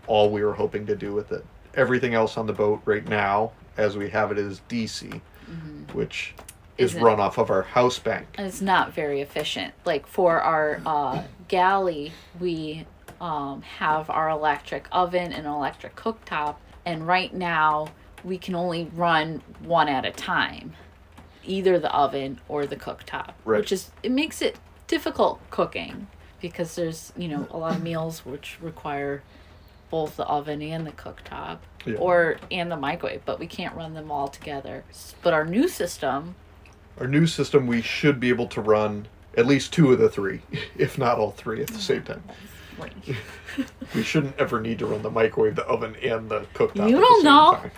all 0.07 0.29
we 0.29 0.43
were 0.43 0.53
hoping 0.53 0.85
to 0.85 0.95
do 0.95 1.13
with 1.13 1.31
it. 1.31 1.45
Everything 1.75 2.13
else 2.13 2.37
on 2.37 2.45
the 2.45 2.53
boat 2.53 2.81
right 2.85 3.07
now, 3.07 3.51
as 3.77 3.97
we 3.97 4.09
have 4.09 4.31
it, 4.31 4.37
is 4.37 4.61
DC, 4.69 5.09
mm-hmm. 5.09 5.97
which 5.97 6.35
is 6.77 6.95
run 6.95 7.19
off 7.19 7.37
of 7.37 7.49
our 7.49 7.61
house 7.63 7.99
bank. 7.99 8.27
It's 8.37 8.61
not 8.61 8.93
very 8.93 9.21
efficient. 9.21 9.73
Like 9.85 10.07
for 10.07 10.41
our 10.41 10.81
uh, 10.85 11.23
galley, 11.47 12.11
we 12.39 12.85
um, 13.21 13.61
have 13.61 14.09
our 14.09 14.29
electric 14.29 14.87
oven 14.91 15.31
and 15.31 15.45
electric 15.47 15.95
cooktop, 15.95 16.55
and 16.85 17.07
right 17.07 17.33
now 17.33 17.87
we 18.23 18.37
can 18.37 18.55
only 18.55 18.89
run 18.95 19.41
one 19.61 19.87
at 19.89 20.05
a 20.05 20.11
time, 20.11 20.73
either 21.43 21.77
the 21.79 21.93
oven 21.93 22.39
or 22.47 22.65
the 22.65 22.75
cooktop, 22.75 23.33
Right. 23.45 23.59
which 23.59 23.71
is 23.71 23.91
it 24.01 24.11
makes 24.11 24.41
it 24.41 24.57
difficult 24.87 25.39
cooking 25.49 26.07
because 26.41 26.75
there's 26.75 27.13
you 27.15 27.27
know 27.27 27.47
a 27.51 27.57
lot 27.57 27.75
of 27.75 27.81
meals 27.83 28.25
which 28.25 28.57
require 28.61 29.21
both 29.89 30.17
the 30.17 30.25
oven 30.25 30.61
and 30.61 30.85
the 30.85 30.91
cooktop 30.91 31.59
Yeah. 31.85 31.95
or 31.97 32.37
and 32.51 32.69
the 32.71 32.75
microwave 32.77 33.21
but 33.25 33.39
we 33.39 33.47
can't 33.47 33.73
run 33.75 33.93
them 33.93 34.11
all 34.11 34.27
together 34.27 34.83
but 35.21 35.33
our 35.33 35.45
new 35.45 35.67
system 35.69 36.35
Our 36.99 37.07
new 37.07 37.25
system, 37.27 37.67
we 37.67 37.81
should 37.81 38.19
be 38.19 38.29
able 38.29 38.47
to 38.47 38.61
run 38.61 39.07
at 39.35 39.45
least 39.45 39.73
two 39.73 39.91
of 39.91 39.99
the 39.99 40.09
three, 40.09 40.41
if 40.77 40.97
not 40.97 41.17
all 41.17 41.31
three 41.31 41.61
at 41.61 41.67
the 41.67 41.79
same 41.79 42.03
time. 42.03 42.23
We 43.93 44.01
shouldn't 44.01 44.39
ever 44.39 44.59
need 44.59 44.79
to 44.79 44.87
run 44.87 45.03
the 45.03 45.11
microwave, 45.11 45.55
the 45.55 45.65
oven, 45.65 45.95
and 46.01 46.27
the 46.27 46.47
cooktop. 46.55 46.89
You 46.89 46.97
at 46.97 47.01
don't 47.01 47.11
the 47.11 47.15
same 47.17 47.23
know. 47.25 47.55
Time. 47.61 47.71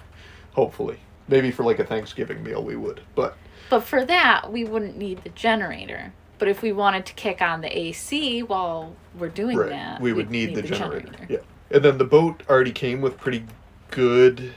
Hopefully, 0.54 1.00
maybe 1.28 1.52
for 1.52 1.64
like 1.64 1.80
a 1.80 1.84
Thanksgiving 1.84 2.42
meal, 2.42 2.64
we 2.64 2.78
would. 2.78 3.02
But 3.14 3.36
But 3.70 3.82
for 3.82 4.06
that, 4.06 4.50
we 4.50 4.64
wouldn't 4.64 4.96
need 4.96 5.22
the 5.24 5.30
generator. 5.32 6.14
But 6.38 6.48
if 6.48 6.62
we 6.62 6.72
wanted 6.72 7.06
to 7.08 7.14
kick 7.14 7.42
on 7.42 7.60
the 7.60 7.78
AC 7.78 8.44
while 8.44 8.96
we're 9.18 9.28
doing 9.28 9.58
right, 9.58 9.70
that, 9.70 10.00
we 10.02 10.14
would 10.14 10.30
we'd 10.30 10.48
need, 10.48 10.56
the, 10.56 10.62
generator. 10.62 11.12
Yeah, 11.28 11.40
and 11.72 11.84
then 11.84 11.98
the 11.98 12.06
boat 12.06 12.44
already 12.50 12.72
came 12.72 13.02
with 13.02 13.18
pretty 13.18 13.46
good, 13.92 14.54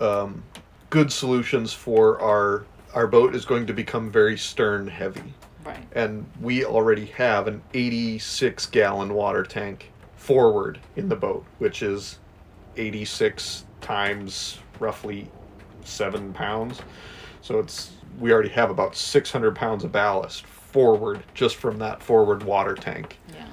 um, 0.00 0.42
good 0.88 1.12
solutions 1.12 1.74
for 1.74 2.18
our. 2.22 2.64
Our 2.94 3.06
boat 3.06 3.34
is 3.34 3.44
going 3.44 3.66
to 3.66 3.72
become 3.74 4.10
very 4.10 4.38
stern 4.38 4.86
heavy. 4.88 5.34
Right. 5.64 5.86
and 5.92 6.26
we 6.42 6.62
already 6.66 7.06
have 7.06 7.48
an 7.48 7.62
86 7.72 8.66
gallon 8.66 9.14
water 9.14 9.42
tank 9.44 9.90
forward 10.14 10.78
in 10.96 11.08
the 11.08 11.16
boat, 11.16 11.42
which 11.58 11.82
is 11.82 12.18
86 12.76 13.64
times 13.80 14.58
roughly 14.78 15.26
seven 15.82 16.34
pounds. 16.34 16.82
So 17.40 17.58
it's 17.60 17.92
we 18.20 18.30
already 18.30 18.50
have 18.50 18.68
about 18.70 18.94
600 18.94 19.56
pounds 19.56 19.84
of 19.84 19.92
ballast 19.92 20.44
forward 20.44 21.22
just 21.32 21.56
from 21.56 21.78
that 21.78 22.02
forward 22.02 22.42
water 22.42 22.74
tank 22.74 23.16
Yeah. 23.34 23.46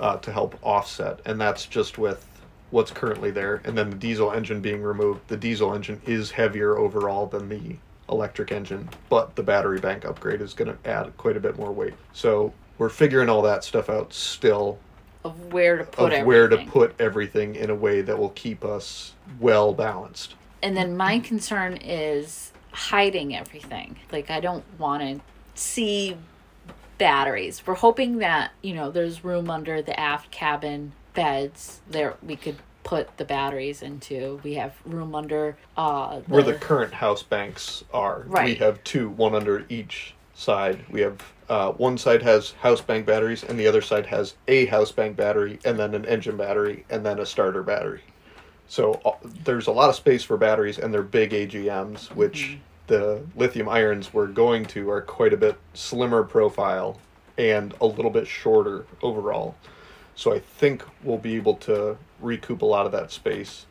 uh, 0.00 0.16
to 0.16 0.32
help 0.32 0.58
offset, 0.62 1.20
and 1.26 1.38
that's 1.38 1.66
just 1.66 1.98
with 1.98 2.26
what's 2.70 2.90
currently 2.90 3.30
there. 3.30 3.60
And 3.64 3.76
then 3.76 3.90
the 3.90 3.96
diesel 3.96 4.32
engine 4.32 4.60
being 4.62 4.82
removed. 4.82 5.20
The 5.28 5.36
diesel 5.36 5.74
engine 5.74 6.00
is 6.06 6.30
heavier 6.30 6.78
overall 6.78 7.26
than 7.26 7.48
the 7.50 7.76
electric 8.10 8.52
engine, 8.52 8.88
but 9.08 9.36
the 9.36 9.42
battery 9.42 9.80
bank 9.80 10.04
upgrade 10.04 10.40
is 10.40 10.54
going 10.54 10.70
to 10.74 10.88
add 10.90 11.16
quite 11.16 11.36
a 11.36 11.40
bit 11.40 11.56
more 11.58 11.72
weight. 11.72 11.94
So 12.12 12.52
we're 12.78 12.88
figuring 12.88 13.28
all 13.28 13.42
that 13.42 13.64
stuff 13.64 13.88
out 13.90 14.12
still 14.12 14.78
Of 15.24 15.52
where 15.52 15.76
to 15.78 15.84
put 15.84 15.98
of 15.98 16.12
everything. 16.12 16.26
where 16.26 16.48
to 16.48 16.58
put 16.66 17.00
everything 17.00 17.54
in 17.56 17.70
a 17.70 17.74
way 17.74 18.00
that 18.02 18.18
will 18.18 18.30
keep 18.30 18.64
us 18.64 19.14
well 19.40 19.72
balanced. 19.72 20.34
And 20.62 20.76
then 20.76 20.96
my 20.96 21.18
concern 21.20 21.76
is 21.76 22.52
hiding 22.72 23.34
everything. 23.36 23.96
Like 24.12 24.30
I 24.30 24.40
don't 24.40 24.64
want 24.78 25.02
to 25.02 25.20
see 25.54 26.16
batteries. 26.98 27.62
We're 27.66 27.74
hoping 27.74 28.18
that, 28.18 28.52
you 28.62 28.74
know, 28.74 28.90
there's 28.90 29.24
room 29.24 29.50
under 29.50 29.82
the 29.82 29.98
aft 29.98 30.30
cabin 30.30 30.92
beds 31.14 31.80
there 31.90 32.16
we 32.22 32.36
could 32.36 32.56
put 32.88 33.18
the 33.18 33.24
batteries 33.24 33.82
into. 33.82 34.40
We 34.42 34.54
have 34.54 34.72
room 34.86 35.14
under 35.14 35.58
uh 35.76 36.20
Where 36.20 36.42
the 36.42 36.54
current 36.54 36.94
house 36.94 37.22
banks 37.22 37.84
are, 37.92 38.24
Right. 38.26 38.46
we 38.46 38.54
have 38.64 38.82
two, 38.82 39.10
one 39.10 39.34
under 39.34 39.66
each 39.68 40.14
side. 40.32 40.86
We 40.88 41.02
have 41.02 41.18
uh, 41.50 41.72
one 41.72 41.98
side 41.98 42.22
has 42.22 42.52
house 42.52 42.80
bank 42.80 43.04
batteries, 43.04 43.44
and 43.44 43.58
the 43.60 43.66
other 43.66 43.82
side 43.82 44.06
has 44.06 44.34
a 44.48 44.64
house 44.66 44.90
bank 44.90 45.18
battery, 45.18 45.58
and 45.66 45.78
then 45.78 45.94
an 45.94 46.06
engine 46.06 46.38
battery, 46.38 46.86
and 46.88 47.04
then 47.04 47.18
a 47.18 47.26
starter 47.26 47.62
battery. 47.62 48.00
So 48.68 49.00
uh, 49.04 49.12
there's 49.44 49.66
a 49.66 49.72
lot 49.72 49.90
of 49.90 49.94
space 49.94 50.22
for 50.24 50.38
batteries, 50.38 50.78
and 50.78 50.92
they're 50.92 51.02
big 51.02 51.32
AGMs, 51.32 52.14
which 52.14 52.56
the 52.86 53.22
lithium 53.36 53.68
irons 53.68 54.14
we're 54.14 54.28
going 54.28 54.64
to 54.66 54.88
are 54.90 55.02
quite 55.02 55.34
a 55.34 55.36
bit 55.36 55.56
slimmer 55.74 56.22
profile 56.22 56.98
and 57.36 57.74
a 57.82 57.86
little 57.86 58.10
bit 58.10 58.26
shorter 58.26 58.86
overall. 59.02 59.56
So 60.18 60.34
I 60.34 60.40
think 60.40 60.82
we'll 61.04 61.16
be 61.16 61.36
able 61.36 61.54
to 61.58 61.96
recoup 62.20 62.62
a 62.62 62.66
lot 62.66 62.86
of 62.86 62.92
that 62.92 63.12
space 63.12 63.66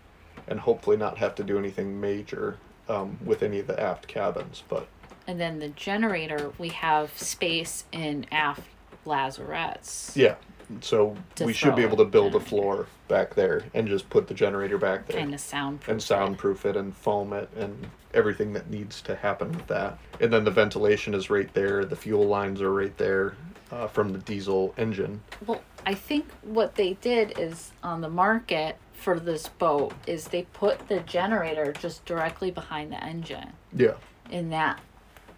and 0.48 0.58
hopefully 0.62 0.96
not 0.96 1.18
have 1.18 1.36
to 1.36 1.44
do 1.44 1.58
anything 1.60 2.00
major 2.00 2.58
um, 2.88 3.20
with 3.26 3.44
any 3.44 3.60
of 3.60 3.68
the 3.68 3.78
aft 3.78 4.08
cabins. 4.08 4.64
But 4.70 4.88
and 5.28 5.42
then 5.42 5.60
the 5.60 5.68
generator 5.68 6.54
we 6.58 6.70
have 6.70 7.12
space 7.18 7.84
in 7.92 8.26
aft 8.32 8.62
lazarettes. 9.06 10.16
yeah, 10.16 10.36
so 10.80 11.18
To 11.36 11.44
we 11.46 11.52
should 11.52 11.76
be 11.76 11.82
throw 11.82 11.88
able 11.92 11.98
to 11.98 12.06
build 12.10 12.34
a 12.34 12.40
floor 12.40 12.88
back 13.10 13.36
there 13.36 13.66
and 13.74 13.86
just 13.86 14.10
put 14.10 14.30
the 14.30 14.34
generator 14.34 14.78
back 14.78 15.06
there 15.06 15.20
Kind 15.20 15.34
of 15.34 15.42
soundproof. 15.42 15.90
and 15.90 16.02
soundproof 16.02 16.66
it 16.66 16.78
and 16.78 16.96
foam 16.96 17.34
it 17.34 17.50
and 17.58 17.88
everything 18.14 18.54
that 18.54 18.70
needs 18.70 19.02
to 19.02 19.18
happen 19.18 19.52
with 19.52 19.68
that. 19.68 20.00
And 20.22 20.32
then 20.32 20.46
the 20.46 20.52
ventilation 20.52 21.14
is 21.14 21.30
right 21.30 21.54
there. 21.54 21.84
The 21.84 21.98
fuel 21.98 22.26
lines 22.26 22.62
are 22.62 22.72
right 22.74 22.98
there 22.98 23.36
uh, 23.70 23.88
from 23.88 24.14
the 24.14 24.20
diesel 24.20 24.74
engine. 24.78 25.22
Well, 25.46 25.62
I 25.88 25.94
think 25.94 26.26
what 26.42 26.76
they 26.76 26.96
did 26.96 27.40
is 27.40 27.72
on 27.82 28.02
the 28.02 28.10
market 28.10 28.76
for 28.94 29.22
this 29.22 29.48
boat 29.48 29.94
is 30.06 30.26
they 30.26 30.42
put 30.52 30.90
the 30.90 31.00
generator 31.00 31.72
just 31.72 32.04
directly 32.06 32.52
behind 32.52 32.92
the 32.92 33.02
engine 33.02 33.54
Yeah. 33.74 33.94
in 34.30 34.50
that 34.50 34.82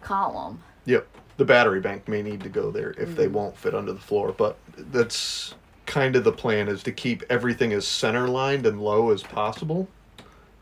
column. 0.02 0.60
Yep. 0.86 1.06
The 1.36 1.44
battery 1.44 1.78
bank 1.78 2.08
may 2.08 2.20
need 2.22 2.40
to 2.42 2.48
go 2.48 2.72
there 2.72 2.90
if 2.98 3.10
Mm. 3.10 3.14
they 3.16 3.28
won't 3.28 3.56
fit 3.56 3.76
under 3.76 3.92
the 3.92 4.00
floor, 4.00 4.32
but 4.36 4.56
that's 4.76 5.54
kind 5.86 6.16
of 6.16 6.24
the 6.24 6.32
plan 6.32 6.66
is 6.66 6.82
to 6.82 6.90
keep 6.90 7.22
everything 7.30 7.72
as 7.72 7.86
center 7.86 8.26
lined 8.26 8.66
and 8.66 8.80
low 8.82 9.10
as 9.10 9.22
possible 9.22 9.86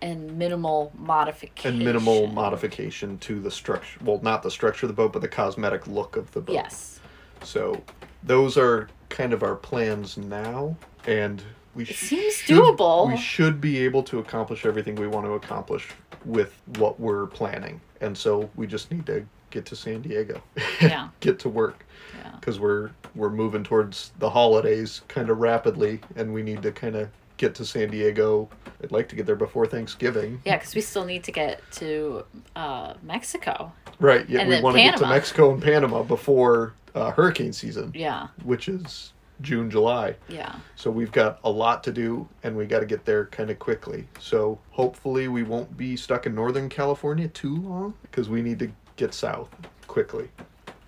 and 0.03 0.37
minimal 0.39 0.93
modification. 0.99 1.77
and 1.77 1.83
minimal 1.85 2.27
modification 2.27 3.17
to 3.21 3.41
the 3.41 3.51
structure. 3.51 3.99
Well, 4.05 4.21
not 4.23 4.43
the 4.43 4.51
structure 4.51 4.85
of 4.85 4.89
the 4.89 4.95
boat, 5.03 5.15
but 5.15 5.23
the 5.23 5.29
cosmetic 5.29 5.87
look 5.87 6.15
of 6.17 6.31
the 6.33 6.43
boat. 6.43 6.53
Yes. 6.53 7.01
So 7.43 7.81
those 8.23 8.59
are 8.59 8.89
kind 9.09 9.33
of 9.33 9.43
our 9.43 9.55
plans 9.57 10.17
now, 10.17 10.77
and 11.07 11.43
we 11.75 11.85
It 11.85 11.89
sh- 11.89 12.09
seems 12.09 12.35
should- 12.35 12.57
doable. 12.59 13.09
We 13.09 13.17
should 13.17 13.61
be 13.61 13.79
able 13.79 14.03
to 14.05 14.19
accomplish 14.19 14.67
everything 14.67 14.95
we 14.97 15.07
want 15.07 15.27
to 15.27 15.33
accomplish 15.33 15.89
with 16.25 16.61
what 16.79 16.99
we're 17.01 17.27
planning, 17.27 17.81
and 18.01 18.17
so 18.17 18.51
we 18.57 18.67
just 18.67 18.91
need 18.91 19.07
to 19.07 19.25
get 19.51 19.65
to 19.67 19.77
San 19.77 20.03
Diego, 20.03 20.43
Yeah. 20.81 21.09
get 21.21 21.39
to 21.41 21.49
work, 21.49 21.85
Yeah. 22.23 22.33
because 22.41 22.61
we're 22.61 22.91
we're 23.15 23.31
moving 23.31 23.65
towards 23.65 24.13
the 24.19 24.31
holidays 24.31 25.01
kind 25.09 25.31
of 25.31 25.39
rapidly, 25.39 26.01
and 26.17 26.33
we 26.35 26.43
need 26.43 26.63
to 26.63 26.71
kind 26.71 26.95
of 26.97 27.09
get 27.39 27.55
to 27.55 27.65
San 27.65 27.89
Diego. 27.91 28.49
I'd 28.83 28.93
like 28.93 29.09
to 29.09 29.17
get 29.17 29.27
there 29.27 29.35
before 29.37 29.67
Thanksgiving. 29.67 30.41
Yeah, 30.45 30.57
because 30.59 30.75
we 30.75 30.81
still 30.83 31.05
need 31.05 31.25
to 31.25 31.33
get 31.33 31.61
to 31.73 32.25
uh, 32.55 32.95
Mexico. 33.03 33.73
Right. 33.99 34.29
Yeah, 34.29 34.41
And 34.41 34.49
we 34.51 34.61
want 34.61 34.77
to 34.77 34.83
get 34.83 34.99
to 34.99 35.07
Mexico 35.07 35.53
and 35.53 35.61
Panama 35.63 36.03
before 36.03 36.75
uh, 36.99 37.11
hurricane 37.13 37.53
season, 37.53 37.93
Yeah. 37.95 38.29
which 38.45 38.69
is 38.69 39.13
June, 39.41 39.71
July. 39.71 40.17
Yeah. 40.29 40.57
So 40.75 40.91
we've 40.91 41.13
got 41.13 41.39
a 41.45 41.51
lot 41.51 41.85
to 41.85 41.93
do 41.93 42.29
and 42.43 42.57
we 42.57 42.67
got 42.67 42.81
to 42.81 42.87
get 42.87 43.05
there 43.05 43.27
kind 43.27 43.51
of 43.51 43.59
quickly. 43.59 44.07
So 44.19 44.59
hopefully 44.71 45.29
we 45.29 45.45
won't 45.45 45.77
be 45.77 45.97
stuck 45.97 46.27
in 46.27 46.35
Northern 46.35 46.69
California 46.69 47.29
too 47.29 47.57
long 47.57 47.95
because 48.03 48.29
we 48.29 48.43
need 48.43 48.59
to 48.59 48.71
get 48.97 49.15
south 49.15 49.49
quickly. 49.87 50.29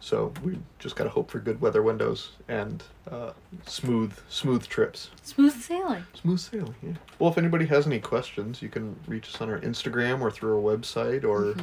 So 0.03 0.33
we 0.43 0.59
just 0.79 0.97
got 0.97 1.05
to 1.05 1.11
hope 1.11 1.31
for 1.31 1.39
good 1.41 1.61
weather 1.61 1.83
windows 1.83 2.31
and 2.49 2.83
uh, 3.11 3.33
smooth 3.67 4.15
smooth 4.31 4.67
trips. 4.67 5.11
Smooth 5.23 5.53
sailing. 5.61 6.05
Smooth 6.15 6.41
sailing, 6.41 6.75
yeah. 6.83 6.93
Well, 7.19 7.31
if 7.31 7.37
anybody 7.37 7.67
has 7.67 7.87
any 7.87 8.01
questions, 8.01 8.63
you 8.63 8.71
can 8.71 8.97
reach 9.07 9.29
us 9.35 9.41
on 9.43 9.51
our 9.51 9.59
Instagram 9.61 10.23
or 10.23 10.31
through 10.31 10.57
our 10.57 10.77
website 10.77 11.23
or 11.25 11.55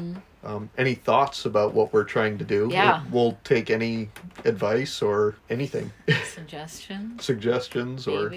um, 0.43 0.69
any 0.77 0.93
thoughts 0.93 1.45
about 1.45 1.73
what 1.73 1.91
we're 1.93 2.03
trying 2.03 2.37
to 2.37 2.45
do. 2.45 2.63
Mm-hmm. 2.63 2.71
Yeah. 2.73 3.03
We'll 3.11 3.37
take 3.43 3.71
any 3.71 4.09
advice 4.45 5.01
or 5.01 5.35
anything, 5.49 5.91
Suggestions. 6.25 7.25
suggestions 7.25 8.07
or 8.07 8.31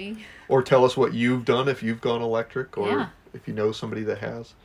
or 0.49 0.63
tell 0.63 0.83
us 0.83 0.97
what 0.97 1.13
you've 1.13 1.45
done 1.45 1.69
if 1.69 1.83
you've 1.83 2.01
gone 2.01 2.21
electric 2.23 2.75
or 2.77 2.87
Yeah. 2.89 3.07
if 3.35 3.47
you 3.47 3.53
know 3.53 3.71
somebody 3.71 4.03
that 4.05 4.17
has. 4.17 4.55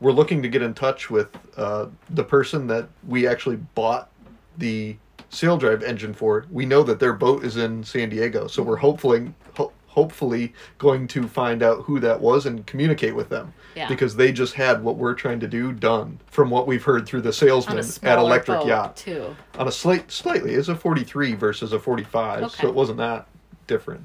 We're 0.00 0.12
looking 0.12 0.42
to 0.42 0.48
get 0.48 0.60
in 0.62 0.74
touch 0.74 1.10
with 1.10 1.28
uh, 1.56 1.86
the 2.10 2.24
person 2.24 2.66
that 2.68 2.88
we 3.06 3.26
actually 3.26 3.56
bought 3.56 4.10
the 4.58 4.96
sail 5.30 5.56
drive 5.56 5.82
engine 5.82 6.14
for. 6.14 6.46
We 6.50 6.64
know 6.66 6.82
that 6.84 7.00
their 7.00 7.12
boat 7.12 7.44
is 7.44 7.56
in 7.56 7.82
San 7.84 8.08
Diego, 8.10 8.46
so 8.46 8.62
we're 8.62 8.76
hopefully 8.76 9.32
ho- 9.56 9.72
hopefully 9.88 10.52
going 10.78 11.06
to 11.08 11.26
find 11.28 11.62
out 11.62 11.82
who 11.82 11.98
that 12.00 12.20
was 12.20 12.46
and 12.46 12.66
communicate 12.66 13.14
with 13.14 13.28
them 13.28 13.52
Yeah. 13.76 13.88
because 13.88 14.14
they 14.16 14.32
just 14.32 14.54
had 14.54 14.82
what 14.82 14.96
we're 14.96 15.14
trying 15.14 15.40
to 15.40 15.48
do 15.48 15.72
done 15.72 16.18
from 16.26 16.50
what 16.50 16.66
we've 16.66 16.82
heard 16.82 17.06
through 17.06 17.22
the 17.22 17.32
salesman 17.32 17.78
at 18.02 18.18
Electric 18.18 18.64
Yacht 18.66 18.96
too. 18.96 19.34
on 19.58 19.68
a 19.68 19.72
slight 19.72 20.10
slightly 20.10 20.54
it's 20.54 20.66
a 20.68 20.74
43 20.74 21.34
versus 21.34 21.72
a 21.72 21.78
45 21.78 22.42
Okay. 22.44 22.62
so 22.62 22.68
it 22.68 22.74
wasn't 22.74 22.98
that 22.98 23.28
different 23.68 24.04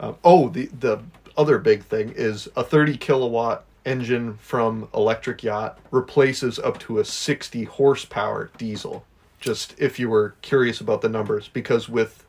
um, 0.00 0.16
oh 0.24 0.48
the 0.48 0.66
the 0.80 1.00
other 1.36 1.58
big 1.58 1.84
thing 1.84 2.12
is 2.16 2.48
a 2.56 2.64
30 2.64 2.96
kilowatt 2.96 3.64
engine 3.86 4.36
from 4.38 4.88
electric 4.92 5.42
yacht 5.44 5.78
replaces 5.92 6.58
up 6.58 6.78
to 6.80 6.98
a 6.98 7.04
60 7.04 7.62
horsepower 7.64 8.50
diesel 8.58 9.04
just 9.42 9.74
if 9.78 9.98
you 9.98 10.08
were 10.08 10.34
curious 10.40 10.80
about 10.80 11.02
the 11.02 11.08
numbers 11.10 11.48
because 11.48 11.88
with 11.90 12.24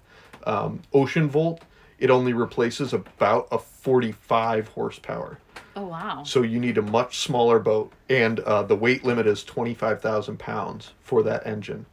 um, 0.45 0.82
Oceanvolt 0.93 1.60
it 1.99 2.10
only 2.10 2.34
replaces 2.34 2.91
about 2.91 3.47
a 3.52 3.58
45 3.58 4.67
horsepower 4.69 5.39
Oh 5.76 5.88
wow. 5.88 6.23
so 6.23 6.41
you 6.41 6.60
need 6.60 6.78
a 6.78 6.82
much 6.84 7.19
smaller 7.19 7.58
boat, 7.60 7.91
and 8.10 8.39
uh, 8.41 8.62
the 8.63 8.76
weight 8.76 9.04
limit 9.04 9.26
is 9.26 9.43
twenty 9.43 9.73
five 9.73 10.02
thousand 10.04 10.38
pounds 10.38 10.91
for 11.02 11.23
that 11.23 11.47
engine, 11.47 11.88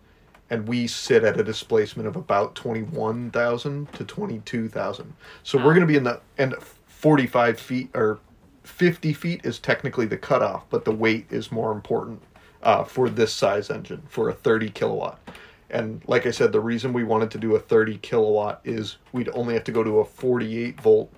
and 0.51 0.69
we 0.69 0.87
sit 0.87 1.25
at 1.25 1.41
a 1.41 1.45
displacement 1.45 2.07
of 2.07 2.15
about 2.15 2.55
twenty 2.55 2.83
one 2.83 3.31
thousand 3.31 3.91
to 3.95 4.05
twenty 4.05 4.41
two 4.45 4.69
thousand. 4.69 5.15
So 5.45 5.57
we're 5.57 5.73
going 5.73 5.81
to 5.81 5.87
be 5.87 5.97
in 5.97 6.05
the 6.05 6.21
and 6.37 6.55
forty 6.87 7.27
five 7.27 7.59
feet 7.59 7.89
or 7.95 8.19
fifty 8.65 9.15
feet 9.15 9.41
is 9.47 9.59
technically 9.59 10.05
the 10.05 10.19
cutoff, 10.19 10.69
but 10.69 10.85
the 10.85 10.93
weight 10.93 11.25
is 11.31 11.51
more 11.51 11.73
important 11.73 12.21
uh, 12.63 12.85
for 12.85 13.09
this 13.09 13.33
size 13.33 13.71
engine 13.71 14.03
for 14.09 14.29
a 14.29 14.33
thirty 14.33 14.69
kilowatt. 14.71 15.19
And 15.71 16.03
like 16.09 16.27
I 16.27 16.33
said, 16.33 16.51
the 16.53 16.59
reason 16.61 16.93
we 16.93 17.05
wanted 17.05 17.31
to 17.31 17.39
do 17.39 17.55
a 17.55 17.61
30 17.61 17.99
kilowatt 17.99 18.61
is 18.65 18.97
we'd 19.13 19.29
only 19.35 19.55
have 19.55 19.63
to 19.63 19.71
go 19.71 19.85
to 19.85 20.01
a 20.01 20.05
48 20.05 20.81
volt 20.81 21.13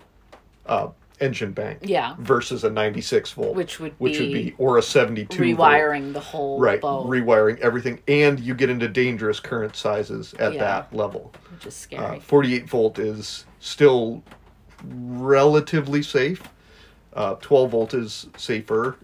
uh, 0.67 0.89
engine 1.21 1.53
bank 1.53 1.79
Yeah. 1.81 2.17
versus 2.19 2.63
a 2.63 2.69
96 2.69 3.33
volt, 3.33 3.57
Which 3.57 3.81
would 3.81 3.95
which 3.97 4.19
would 4.21 4.31
be 4.31 4.51
be 4.51 4.55
or 4.59 4.77
a 4.77 4.83
72 4.83 5.55
volt. 5.57 5.71
Rewiring 5.71 6.13
the 6.13 6.21
whole 6.21 6.61
right 6.61 6.83
boat, 6.83 7.07
rewiring 7.09 7.61
everything 7.61 8.01
and 8.09 8.39
you 8.41 8.55
get 8.55 8.69
into 8.69 8.89
dangerous 8.89 9.41
current 9.41 9.75
sizes 9.75 10.35
at 10.35 10.53
Yeah. 10.53 10.61
that 10.61 10.95
level 10.95 11.33
which 11.55 11.65
is 11.65 11.75
uh, 11.75 11.97
scary. 11.97 12.21
48 12.21 12.69
volt 12.69 12.99
is 12.99 13.47
still 13.59 14.23
relatively 14.85 16.03
safe 16.03 16.43
uh, 17.15 17.35
12 17.37 17.71
volt 17.71 17.95
is 17.95 18.27
safer 18.37 18.97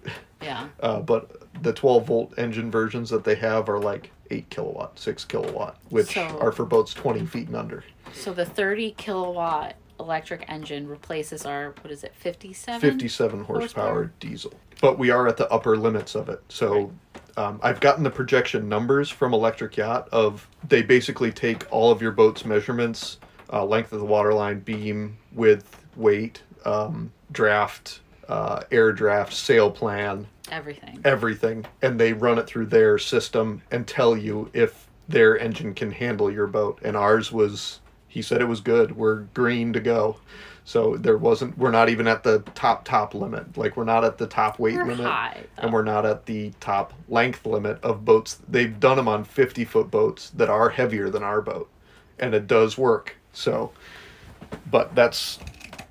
yeah. 0.42 0.68
uh, 0.80 1.00
but 1.00 1.30
the 1.62 1.72
12 1.72 2.06
volt 2.06 2.34
engine 2.38 2.70
versions 2.70 3.10
that 3.10 3.24
they 3.24 3.34
have 3.34 3.68
are 3.68 3.78
like 3.80 4.10
8 4.30 4.48
kilowatt 4.50 4.98
6 4.98 5.24
kilowatt 5.24 5.76
which 5.88 6.14
So- 6.14 6.38
are 6.40 6.52
for 6.52 6.64
boats 6.64 6.92
20 6.94 7.24
feet 7.26 7.46
and 7.48 7.56
under 7.56 7.84
So 8.12 8.32
the 8.32 8.44
30 8.44 8.92
kilowatt 8.92 9.74
electric 10.00 10.44
engine 10.48 10.86
replaces 10.88 11.44
our 11.44 11.74
what 11.82 11.90
is 11.90 12.04
it 12.04 12.14
57 12.14 12.80
57 12.80 13.44
horsepower, 13.44 13.60
horsepower? 13.86 14.12
diesel. 14.20 14.52
But 14.80 14.96
we 14.98 15.10
are 15.10 15.26
at 15.26 15.36
the 15.36 15.50
upper 15.52 15.76
limits 15.76 16.14
of 16.14 16.28
it. 16.28 16.40
So 16.48 16.92
um, 17.36 17.58
I've 17.64 17.80
gotten 17.80 18.04
the 18.04 18.10
projection 18.10 18.68
numbers 18.68 19.10
from 19.10 19.34
Electric 19.34 19.76
Yacht 19.76 20.08
of 20.12 20.46
they 20.68 20.82
basically 20.82 21.32
take 21.32 21.64
all 21.72 21.90
of 21.90 22.00
your 22.00 22.12
boat's 22.12 22.44
measurements, 22.44 23.18
uh, 23.52 23.64
length 23.64 23.92
of 23.92 23.98
the 23.98 24.06
waterline, 24.06 24.60
beam, 24.60 25.16
width, 25.32 25.84
weight, 25.96 26.42
um, 26.64 27.10
draft, 27.32 27.98
uh, 28.28 28.62
air 28.70 28.92
draft, 28.92 29.32
sail 29.32 29.68
plan, 29.68 30.28
everything. 30.50 31.00
everything, 31.04 31.66
and 31.82 31.98
they 31.98 32.12
run 32.12 32.38
it 32.38 32.46
through 32.46 32.66
their 32.66 32.98
system 32.98 33.62
and 33.70 33.86
tell 33.86 34.16
you 34.16 34.50
if 34.52 34.88
their 35.08 35.38
engine 35.38 35.74
can 35.74 35.90
handle 35.90 36.30
your 36.30 36.46
boat. 36.46 36.78
And 36.82 36.96
ours 36.96 37.32
was, 37.32 37.80
he 38.08 38.20
said 38.22 38.40
it 38.40 38.46
was 38.48 38.60
good. 38.60 38.96
We're 38.96 39.22
green 39.34 39.72
to 39.72 39.80
go. 39.80 40.16
So 40.64 40.98
there 40.98 41.16
wasn't, 41.16 41.56
we're 41.56 41.70
not 41.70 41.88
even 41.88 42.06
at 42.06 42.22
the 42.22 42.40
top, 42.54 42.84
top 42.84 43.14
limit. 43.14 43.56
Like 43.56 43.76
we're 43.78 43.84
not 43.84 44.04
at 44.04 44.18
the 44.18 44.26
top 44.26 44.58
weight 44.58 44.76
We're 44.76 44.84
limit. 44.84 45.06
high. 45.06 45.44
And 45.56 45.72
we're 45.72 45.82
not 45.82 46.04
at 46.04 46.26
the 46.26 46.52
top 46.60 46.92
length 47.08 47.46
limit 47.46 47.82
of 47.82 48.04
boats. 48.04 48.38
They've 48.46 48.78
done 48.78 48.98
them 48.98 49.08
on 49.08 49.24
50 49.24 49.64
foot 49.64 49.90
boats 49.90 50.28
that 50.30 50.50
are 50.50 50.68
heavier 50.68 51.08
than 51.08 51.22
our 51.22 51.40
boat. 51.40 51.70
And 52.18 52.34
it 52.34 52.46
does 52.46 52.76
work. 52.76 53.16
So, 53.32 53.72
but 54.70 54.94
that's 54.94 55.38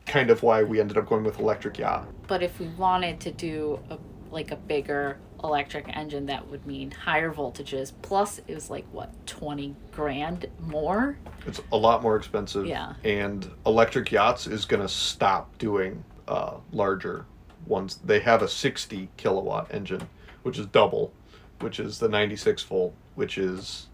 kind 0.06 0.30
of 0.30 0.44
why 0.44 0.62
we 0.62 0.80
ended 0.80 0.98
up 0.98 1.08
going 1.08 1.24
with 1.24 1.40
electric 1.40 1.80
yacht. 1.80 2.08
But 2.28 2.44
if 2.44 2.60
we 2.60 2.68
wanted 2.68 3.20
to 3.22 3.32
do 3.32 3.80
a 3.90 3.98
like 4.32 4.52
a 4.52 4.56
bigger 4.56 5.18
electric 5.44 5.88
engine, 5.96 6.26
that 6.28 6.48
would 6.50 6.66
mean 6.66 6.92
higher 6.92 7.32
voltages. 7.32 7.94
Plus, 8.02 8.40
it 8.48 8.54
was 8.54 8.70
like 8.70 8.86
what 8.92 9.12
twenty 9.26 9.76
grand 9.92 10.48
more. 10.60 11.18
It's 11.46 11.62
a 11.72 11.78
lot 11.78 12.02
more 12.02 12.16
expensive. 12.16 12.66
Yeah. 12.66 12.94
And 13.04 13.50
electric 13.66 14.12
yachts 14.12 14.48
is 14.48 14.66
going 14.66 14.82
to 14.82 14.90
stop 14.90 15.58
doing 15.58 16.04
uh, 16.28 16.58
larger 16.72 17.26
ones. 17.66 18.00
They 18.04 18.20
have 18.22 18.42
a 18.42 18.48
60 18.48 19.10
kilowatt 19.18 19.74
engine, 19.74 20.08
which 20.44 20.58
is 20.58 20.66
double, 20.68 21.14
which 21.60 21.80
is 21.80 22.00
the 22.00 22.10
96 22.10 22.64
volt, 22.64 22.94
which 23.16 23.38
is 23.38 23.88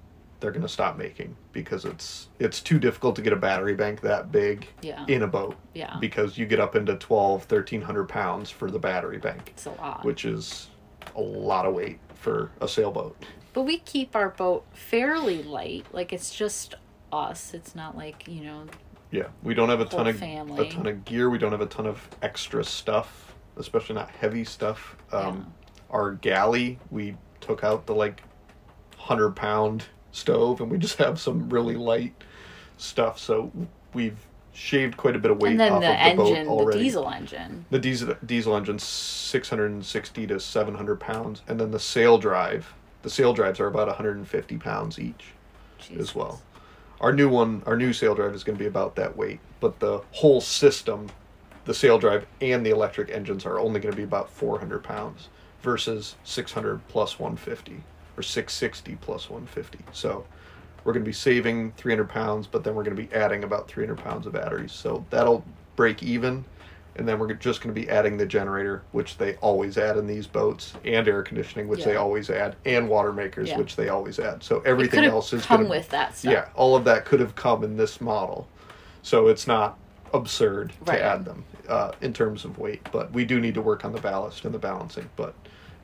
they're 0.43 0.51
going 0.51 0.61
to 0.61 0.67
stop 0.67 0.97
making 0.97 1.33
because 1.53 1.85
it's 1.85 2.27
it's 2.37 2.59
too 2.59 2.77
difficult 2.77 3.15
to 3.15 3.21
get 3.21 3.31
a 3.31 3.35
battery 3.37 3.73
bank 3.75 4.01
that 4.01 4.29
big 4.29 4.67
Yeah. 4.81 5.05
in 5.07 5.21
a 5.23 5.27
boat 5.27 5.55
Yeah. 5.73 5.95
because 6.01 6.37
you 6.37 6.45
get 6.45 6.59
up 6.59 6.75
into 6.75 6.95
12 6.97 7.49
1300 7.49 8.09
pounds 8.09 8.49
for 8.49 8.69
the 8.69 8.77
battery 8.77 9.19
bank 9.19 9.51
It's 9.55 9.65
a 9.67 9.71
lot. 9.71 10.03
which 10.03 10.25
is 10.25 10.67
a 11.15 11.21
lot 11.21 11.65
of 11.65 11.73
weight 11.73 11.97
for 12.15 12.51
a 12.59 12.67
sailboat 12.67 13.15
But 13.53 13.61
we 13.61 13.77
keep 13.79 14.17
our 14.17 14.29
boat 14.29 14.65
fairly 14.73 15.43
light. 15.43 15.85
Like 15.93 16.11
it's 16.11 16.35
just 16.35 16.75
us. 17.13 17.53
It's 17.53 17.73
not 17.73 17.95
like 17.95 18.27
you 18.27 18.43
know. 18.43 18.65
Yeah, 19.11 19.27
we 19.43 19.53
don't 19.53 19.69
have 19.69 19.79
a 19.79 19.85
ton 19.85 20.07
of 20.07 20.17
family. 20.19 20.67
a 20.67 20.71
ton 20.71 20.87
of 20.87 21.05
gear. 21.05 21.29
We 21.29 21.37
don't 21.37 21.51
have 21.53 21.61
a 21.61 21.67
ton 21.67 21.85
of 21.85 22.05
extra 22.21 22.63
stuff, 22.65 23.33
especially 23.55 23.95
not 23.95 24.09
heavy 24.09 24.43
stuff. 24.43 24.97
Um, 25.13 25.53
Our 25.91 26.13
galley, 26.13 26.79
we 26.91 27.15
took 27.39 27.63
out 27.63 27.85
the 27.85 27.93
like 27.95 28.23
hundred 28.97 29.35
pound 29.35 29.85
stove, 30.13 30.61
and 30.61 30.71
we 30.71 30.77
just 30.77 30.97
have 30.97 31.19
some 31.19 31.49
really 31.49 31.75
light 31.75 32.13
stuff. 32.77 33.19
So 33.19 33.51
we've 33.93 34.17
shaved 34.53 34.95
quite 34.95 35.15
a 35.15 35.19
bit 35.19 35.31
of 35.31 35.41
weight 35.41 35.51
and 35.51 35.59
then 35.59 35.73
off 35.73 35.81
the 35.81 35.89
of 35.89 36.17
the 36.17 36.23
engine, 36.23 36.47
boat 36.47 36.71
the 36.71 36.79
diesel 36.79 37.09
engine. 37.09 37.65
The 37.71 37.79
diesel 37.79 38.15
diesel 38.25 38.55
engine's 38.55 38.83
six 38.83 39.49
hundred 39.49 39.71
and 39.71 39.85
sixty 39.85 40.25
to 40.27 40.39
seven 40.39 40.75
hundred 40.75 41.01
pounds, 41.01 41.41
and 41.47 41.59
then 41.59 41.71
the 41.71 41.79
sail 41.79 42.17
drive. 42.17 42.73
The 43.01 43.09
sail 43.09 43.33
drives 43.33 43.59
are 43.59 43.67
about 43.67 43.87
150 43.87 44.57
pounds 44.59 44.97
each 44.97 45.33
as 45.99 46.15
well. 46.15 46.41
Our 47.01 47.11
new 47.11 47.27
one, 47.27 47.61
our 47.65 47.75
new 47.75 47.91
sail 47.91 48.15
drive 48.15 48.33
is 48.33 48.45
going 48.45 48.57
to 48.57 48.63
be 48.63 48.67
about 48.67 48.95
that 48.95 49.17
weight, 49.17 49.41
but 49.59 49.81
the 49.81 50.01
whole 50.11 50.39
system, 50.39 51.09
the 51.65 51.73
sail 51.73 51.99
drive 51.99 52.25
and 52.39 52.65
the 52.65 52.69
electric 52.69 53.09
engines 53.09 53.45
are 53.45 53.59
only 53.59 53.81
going 53.81 53.91
to 53.91 53.97
be 53.97 54.03
about 54.03 54.29
400 54.29 54.85
pounds 54.85 55.27
versus 55.61 56.15
600 56.23 56.87
plus 56.87 57.19
150 57.19 57.83
or 58.17 58.23
660 58.23 58.95
plus 59.01 59.29
150. 59.29 59.79
So 59.91 60.25
we're 60.83 60.93
going 60.93 61.03
to 61.03 61.09
be 61.09 61.13
saving 61.13 61.71
300 61.77 62.09
pounds, 62.09 62.47
but 62.47 62.63
then 62.63 62.75
we're 62.75 62.83
going 62.83 62.95
to 62.95 63.01
be 63.01 63.13
adding 63.13 63.43
about 63.43 63.67
300 63.67 63.97
pounds 64.03 64.25
of 64.27 64.33
batteries. 64.33 64.71
So 64.71 65.05
that'll 65.09 65.43
break 65.75 66.03
even. 66.03 66.45
And 66.95 67.07
then 67.07 67.17
we're 67.17 67.33
just 67.33 67.61
going 67.61 67.73
to 67.73 67.81
be 67.81 67.89
adding 67.89 68.17
the 68.17 68.25
generator, 68.25 68.83
which 68.91 69.17
they 69.17 69.33
always 69.37 69.79
add 69.79 69.97
in 69.97 70.05
these 70.05 70.27
boats, 70.27 70.73
and 70.85 71.07
air 71.07 71.23
conditioning, 71.23 71.67
which 71.67 71.83
they 71.83 71.95
always 71.95 72.29
add, 72.29 72.55
and 72.65 72.87
water 72.87 73.11
makers, 73.11 73.49
Yeah. 73.49 73.57
which 73.57 73.75
they 73.75 73.89
always 73.89 74.19
add. 74.19 74.43
So 74.43 74.59
everything 74.63 75.03
else 75.05 75.33
is 75.33 75.43
come 75.43 75.61
going 75.61 75.71
to 75.71 75.77
with 75.77 75.89
that 75.89 76.15
stuff. 76.15 76.31
yeah, 76.31 76.45
all 76.53 76.75
of 76.75 76.83
that 76.83 77.05
could 77.05 77.19
have 77.19 77.33
come 77.33 77.63
in 77.63 77.77
this 77.77 77.99
model. 77.99 78.47
So 79.01 79.27
it's 79.27 79.47
not 79.47 79.79
absurd 80.13 80.71
Right. 80.85 80.97
to 80.97 81.03
add 81.03 81.25
them 81.25 81.43
uh, 81.67 81.93
in 82.01 82.13
terms 82.13 82.45
of 82.45 82.59
weight, 82.59 82.87
but 82.91 83.11
we 83.11 83.25
do 83.25 83.39
need 83.39 83.55
to 83.55 83.61
work 83.61 83.83
on 83.83 83.91
the 83.91 83.99
ballast 84.01 84.45
and 84.45 84.53
the 84.53 84.59
balancing. 84.59 85.09
But 85.15 85.33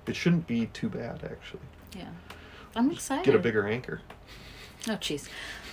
it 0.06 0.16
shouldn't 0.16 0.46
be 0.46 0.68
too 0.68 0.90
bad 0.90 1.24
actually. 1.24 1.62
Yeah. 2.00 2.10
I'm 2.76 2.92
excited. 2.92 3.26
Get 3.26 3.36
a 3.36 3.40
bigger 3.40 3.68
anchor. 3.68 4.02
Oh, 4.88 4.92
jeez. 4.94 5.28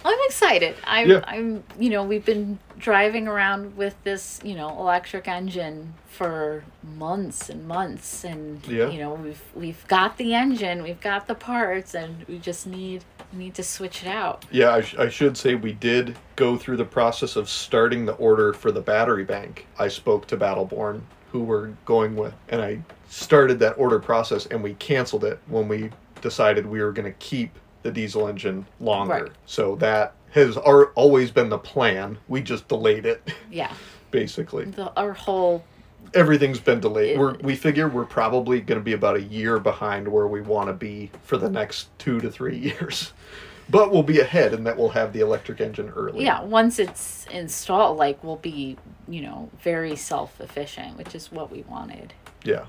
I'm 0.05 0.19
excited. 0.27 0.77
I'm, 0.85 1.11
Yeah. 1.11 1.21
I'm, 1.27 1.65
you 1.79 1.91
know, 1.91 2.05
we've 2.05 2.25
been 2.25 2.59
driving 2.79 3.27
around 3.27 3.77
with 3.77 3.95
this, 4.05 4.41
you 4.45 4.55
know, 4.55 4.69
electric 4.79 5.27
engine 5.27 5.95
for 6.09 6.65
months 6.97 7.49
and 7.51 7.67
months, 7.67 8.25
and 8.25 8.65
Yeah. 8.67 8.89
you 8.89 8.99
know, 9.01 9.15
we've 9.15 9.43
we've 9.55 9.87
got 9.89 10.17
the 10.17 10.35
engine, 10.35 10.83
we've 10.83 11.01
got 11.01 11.27
the 11.27 11.35
parts, 11.35 11.95
and 11.95 12.25
we 12.29 12.39
just 12.39 12.67
need 12.67 13.05
we 13.33 13.39
need 13.41 13.55
to 13.57 13.63
switch 13.65 14.03
it 14.05 14.09
out. 14.09 14.45
Yeah, 14.53 14.73
I, 14.75 14.81
sh- 14.83 14.95
I 14.97 15.09
should 15.09 15.37
say 15.37 15.57
we 15.57 15.73
did 15.73 16.17
go 16.37 16.57
through 16.57 16.77
the 16.77 16.85
process 16.85 17.35
of 17.35 17.49
starting 17.49 18.07
the 18.07 18.13
order 18.15 18.53
for 18.53 18.71
the 18.71 18.81
battery 18.81 19.25
bank. 19.25 19.67
I 19.79 19.89
spoke 19.89 20.27
to 20.29 20.37
Battle 20.37 20.65
Born, 20.65 21.05
who 21.33 21.41
we're 21.43 21.71
going 21.85 22.15
with, 22.15 22.35
and 22.49 22.63
I 22.63 22.81
started 23.09 23.59
that 23.59 23.77
order 23.79 23.99
process, 23.99 24.47
and 24.47 24.63
we 24.63 24.75
canceled 24.75 25.25
it 25.25 25.41
when 25.49 25.67
we 25.67 25.91
decided 26.21 26.67
we 26.67 26.81
were 26.83 26.93
going 26.93 27.11
to 27.11 27.19
keep 27.19 27.51
the 27.83 27.91
diesel 27.93 28.27
engine 28.29 28.67
longer. 28.81 29.13
Right. 29.25 29.33
So 29.47 29.77
that 29.77 30.15
has 30.33 30.57
ar- 30.57 30.87
always 30.95 31.31
been 31.31 31.49
the 31.49 31.59
plan. 31.59 32.19
We 32.29 32.43
just 32.43 32.69
delayed 32.69 33.07
it, 33.07 33.33
Yeah, 33.51 33.73
basically. 34.11 34.65
the 34.67 34.93
our 34.97 35.13
whole 35.13 35.65
Everything's 36.15 36.61
been 36.61 36.79
delayed. 36.81 37.19
We're, 37.19 37.35
we 37.39 37.57
figure 37.57 37.89
we're 37.89 38.05
probably 38.05 38.61
going 38.61 38.79
to 38.79 38.85
be 38.85 38.93
about 38.93 39.17
a 39.17 39.23
year 39.23 39.59
behind 39.59 40.07
where 40.07 40.27
we 40.29 40.41
want 40.41 40.69
to 40.69 40.73
be 40.73 41.11
for 41.25 41.37
the 41.37 41.51
next 41.51 41.89
two 41.99 42.21
to 42.21 42.31
three 42.31 42.57
years. 42.81 43.13
But 43.69 43.91
we'll 43.91 44.05
be 44.05 44.21
ahead 44.21 44.55
and 44.55 44.65
that 44.67 44.77
we'll 44.77 44.91
have 44.91 45.13
the 45.13 45.19
electric 45.21 45.61
engine 45.61 45.91
early. 45.91 46.25
yeah. 46.25 46.41
Once 46.43 46.79
it's 46.79 47.27
installed, 47.33 47.99
like 47.99 48.23
we'll 48.23 48.37
be, 48.37 48.77
you 49.09 49.21
know, 49.23 49.51
very 49.61 49.97
self 49.97 50.41
efficient, 50.41 50.97
which 50.97 51.15
is 51.15 51.33
what 51.33 51.51
we 51.51 51.63
wanted. 51.63 52.15
Yeah. 52.45 52.67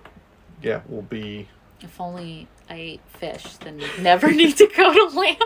Yeah, 0.63 0.81
we'll 0.87 1.03
be. 1.03 1.47
If 1.81 2.01
only 2.01 2.47
I 2.69 2.75
ate 2.75 3.01
fish, 3.19 3.43
then 3.57 3.77
we'd 3.77 3.99
never 4.01 4.31
need 4.31 4.57
to 4.57 4.67
go 4.75 4.93
to 5.09 5.17
land. 5.17 5.37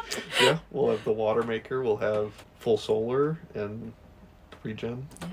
Yeah, 0.41 0.59
we'll 0.71 0.89
have 0.91 1.03
the 1.03 1.11
water 1.11 1.43
maker. 1.43 1.81
We'll 1.83 1.97
have 1.97 2.31
full 2.59 2.77
solar 2.77 3.37
and 3.53 3.93
regen. 4.63 5.07
Yeah. 5.21 5.27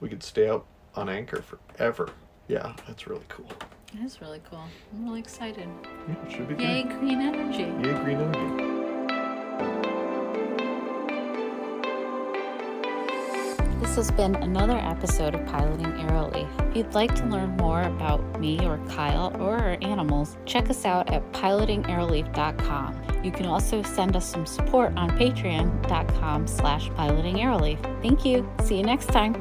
We 0.00 0.08
could 0.08 0.22
stay 0.22 0.48
out 0.48 0.64
on 0.94 1.08
Anchor 1.08 1.42
forever. 1.42 2.10
Yeah, 2.48 2.72
that's 2.86 3.06
really 3.06 3.24
cool. 3.28 3.48
It 3.94 4.00
is 4.04 4.20
really 4.20 4.40
cool. 4.50 4.64
I'm 4.94 5.04
really 5.06 5.20
excited. 5.20 5.68
Yeah, 6.08 6.14
it 6.26 6.32
should 6.32 6.48
be 6.48 6.62
Yay, 6.62 6.82
good. 6.84 6.98
green 7.00 7.20
energy. 7.20 7.62
Yay, 7.88 7.94
green 8.02 8.20
energy. 8.20 8.71
This 13.82 13.96
has 13.96 14.12
been 14.12 14.36
another 14.36 14.78
episode 14.78 15.34
of 15.34 15.44
Piloting 15.44 15.86
Aeroleaf. 15.86 16.70
If 16.70 16.76
you'd 16.76 16.94
like 16.94 17.12
to 17.16 17.26
learn 17.26 17.56
more 17.56 17.82
about 17.82 18.38
me 18.38 18.64
or 18.64 18.78
Kyle 18.88 19.36
or 19.42 19.58
our 19.58 19.76
animals, 19.82 20.36
check 20.46 20.70
us 20.70 20.84
out 20.84 21.12
at 21.12 21.30
pilotingaeroleaf.com. 21.32 23.24
You 23.24 23.32
can 23.32 23.46
also 23.46 23.82
send 23.82 24.14
us 24.14 24.24
some 24.24 24.46
support 24.46 24.96
on 24.96 25.10
patreon.com 25.18 26.46
slash 26.46 26.90
pilotingaeroleaf. 26.90 28.02
Thank 28.02 28.24
you. 28.24 28.48
See 28.62 28.76
you 28.76 28.84
next 28.84 29.06
time. 29.06 29.34